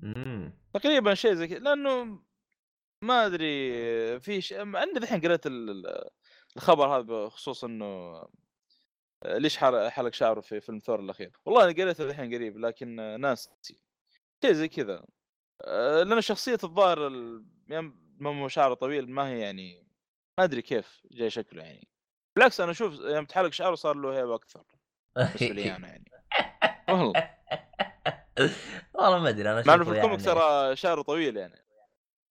[0.03, 2.19] امم تقريبا شيء زي كذا لأنه
[3.03, 4.53] ما أدري في ش...
[4.53, 6.09] عندي الحين قريت ال- ال-
[6.55, 8.21] الخبر هذا بخصوص إنه
[9.25, 11.31] ليش حلق شعره في فيلم ثور الأخير.
[11.45, 13.49] والله أنا قريته الحين قريب لكن ناس
[14.41, 15.05] شيء زي كذا.
[15.61, 19.87] آه، لأن شخصية الظاهر ال- يعني مو شعره طويل ما هي يعني
[20.39, 21.87] ما أدري كيف جاي شكله يعني.
[22.35, 24.63] بالعكس أنا أشوف يوم تحلق شعره صار له هيبة أكثر
[25.15, 26.11] بالنسبة لي أنا يعني.
[26.89, 27.29] والله.
[28.93, 31.65] والله ما أدري أنا مع إنه في ال comic يعني- ترى شعره طويل يعني.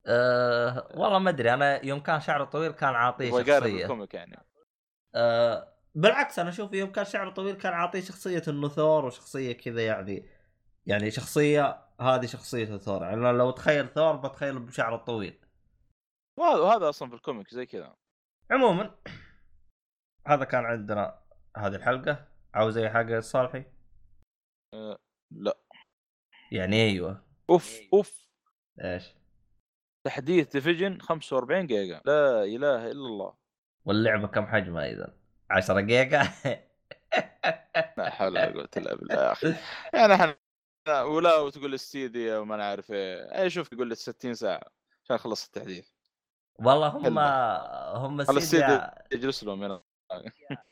[0.07, 3.59] أه والله ما أدري أنا يوم كان شعره طويل كان عاطيه شخصية.
[3.85, 4.39] ال comic يعني.
[5.15, 9.87] أه بالعكس أنا أشوف يوم كان شعره طويل كان عاطيه شخصية إنه ثور وشخصية كذا
[9.87, 10.29] يعني
[10.87, 13.03] يعني شخصية هذه شخصيه ثور.
[13.03, 15.39] يعني لو تخيل ثور بتخيل بشعره الطويل
[16.37, 17.97] وهذا وهذا أصلا في ال comic زي كذا.
[18.51, 18.95] عموما
[20.27, 21.19] هذا كان عندنا
[21.57, 22.29] هذه الحلقة.
[22.55, 23.65] عاوز أي حاجة يا صالحي
[25.31, 25.59] لا.
[26.53, 27.25] يعني أيوه.
[27.51, 28.27] أوف أوف.
[28.81, 29.15] إيش؟
[30.07, 32.01] تحديث Division 45 جيجا.
[32.05, 33.35] لا إله إلا الله.
[33.85, 35.17] واللعبة كم حجمها إذا؟
[35.51, 36.23] 10 جيجا؟
[37.99, 39.55] لا حول ولا قوة إلا بالله يا أخي.
[39.95, 43.43] يعني إحنا ولا وتقول لي Stadia وما نعرف إيه.
[43.43, 44.71] أي شوف يقول لي 60 ساعة.
[45.05, 45.96] عشان خلص التحديث.
[46.59, 47.19] والله هم.
[47.97, 49.83] هم ال Stadia ال Stadia يجلس لهم هنا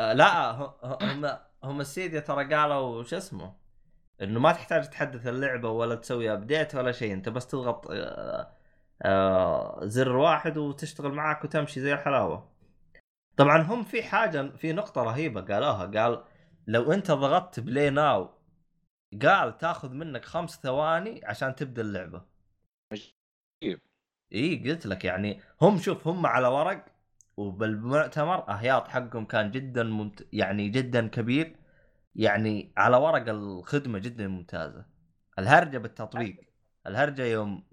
[0.00, 0.50] آه، لا
[0.84, 3.54] هم هم ال Stadia ترى قالوا شو اسمه
[4.22, 8.52] إنه ما تحتاج تحدث اللعبة ولا تسوي update ولا شيء أنت بس تضغط آه،
[9.02, 12.50] آه، زر واحد وتشتغل معك وتمشي زي الحلاوة
[13.36, 16.24] طبعا هم في حاجة في نقطة رهيبة قالوها قال
[16.66, 18.30] لو أنت ضغطت play now
[19.22, 22.22] قال تاخذ منك خمس ثواني عشان تبدأ اللعبة
[23.62, 23.80] عجيب.
[24.34, 26.84] إي قلت لك يعني هم شوف هم على ورق
[27.36, 30.28] وبالمؤتمر أهياط حقهم كان جدا ممت...
[30.32, 31.56] يعني جدا كبير
[32.14, 34.84] يعني على ورق الخدمة جدا ممتازة.
[35.38, 36.40] الهرجة بالتطبيق
[36.86, 37.64] الهرجة يوم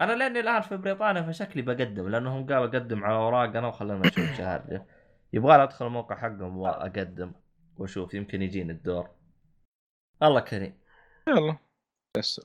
[0.00, 4.36] أنا لأني الآن في بريطانيا فشكلي بقدم لأنهم قالوا اقدم على أوراق أنا وخلينا نشوف
[4.36, 4.86] شو هرجه
[5.32, 7.32] يبغى أدخل الموقع حقهم وأقدم
[7.76, 9.10] وأشوف يمكن يجيني الدور.
[10.22, 10.78] الله كريم.
[11.28, 11.58] يلا.
[12.16, 12.40] يس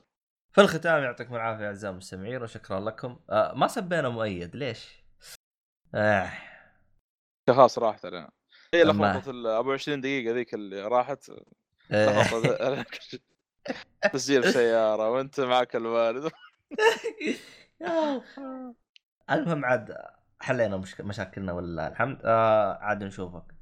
[0.56, 3.18] في الختام يعطيكم العافية أعزائي المستمعين وشكرا لكم.
[3.30, 5.04] آه ما سبينا مؤيد ليش؟
[5.94, 6.30] آه.
[7.48, 8.30] خلاص راحت علينا.
[8.74, 11.32] هي لخبطة ال 24 دقيقة ذيك اللي راحت.
[11.90, 12.84] آه.
[14.12, 16.30] تسجيل سيارة وأنت معك الوالد.
[19.30, 19.96] المهم عاد
[20.40, 21.00] حلينا مشك...
[21.00, 22.20] مشاكلنا ولله الحمد.
[22.24, 23.54] آه عاد نشوفك.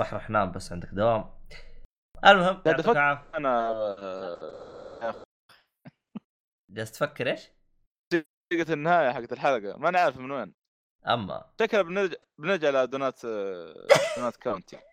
[0.00, 1.30] رح رح نام بس عندك دوام.
[2.26, 3.36] المهم يعطيك العافية.
[3.36, 3.74] أنا
[6.74, 7.50] جالس تفكر إيش؟
[8.12, 10.54] دقيقه النهاية حقت الحلقة ما نعرف من وين.
[11.06, 11.44] أما.
[11.60, 13.26] شكلها بنرجع بنرجع لدونات
[14.16, 14.78] دونات كاونتي.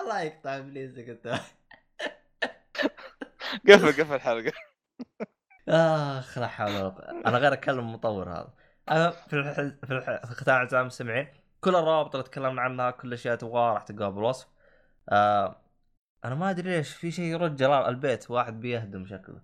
[0.00, 1.26] الله يقطع إبليسك أنت.
[3.68, 4.52] قفل قفل الحلقة.
[5.68, 7.10] آخ لا حول ولا قوة.
[7.10, 8.54] أنا غير اكلم المطور هذا.
[8.90, 9.54] أنا في الح...
[9.86, 10.24] في, الح...
[10.24, 11.28] في الختام اعزائي المستمعين
[11.60, 14.48] كل الروابط اللي تكلمنا عنها كل شيء تبغاها راح تلقاها بالوصف.
[15.08, 15.63] آه...
[16.24, 19.40] أنا ما أدري ليش في شيء يرد جلال البيت واحد بيهدم شكله.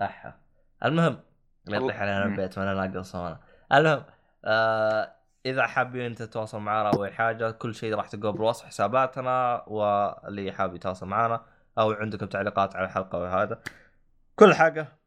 [0.00, 0.40] أحا.
[0.84, 1.20] المهم
[1.66, 2.24] الله يطيح علينا.
[2.24, 3.40] البيت وأنا ناقل صوانه
[3.72, 4.04] المهم
[4.44, 5.14] آه...
[5.46, 10.74] إذا حابين تتواصل معنا أو أي حاجة كل شيء راح تلقوه بالوصف حساباتنا واللي حاب
[10.74, 11.46] يتواصل معنا
[11.78, 13.62] أو عندكم تعليقات على الحلقة وهذا
[14.36, 14.98] كل حاجة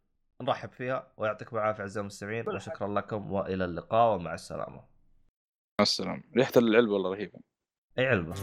[0.41, 4.77] نرحب فيها ويعطيكم العافية أعزائي المستمعين وشكرا لكم وإلى اللقاء ومع السلامة.
[5.79, 6.23] مع السلامة.
[6.37, 7.39] ريحة العلبة والله رهيبة.
[7.99, 8.35] أي علبة.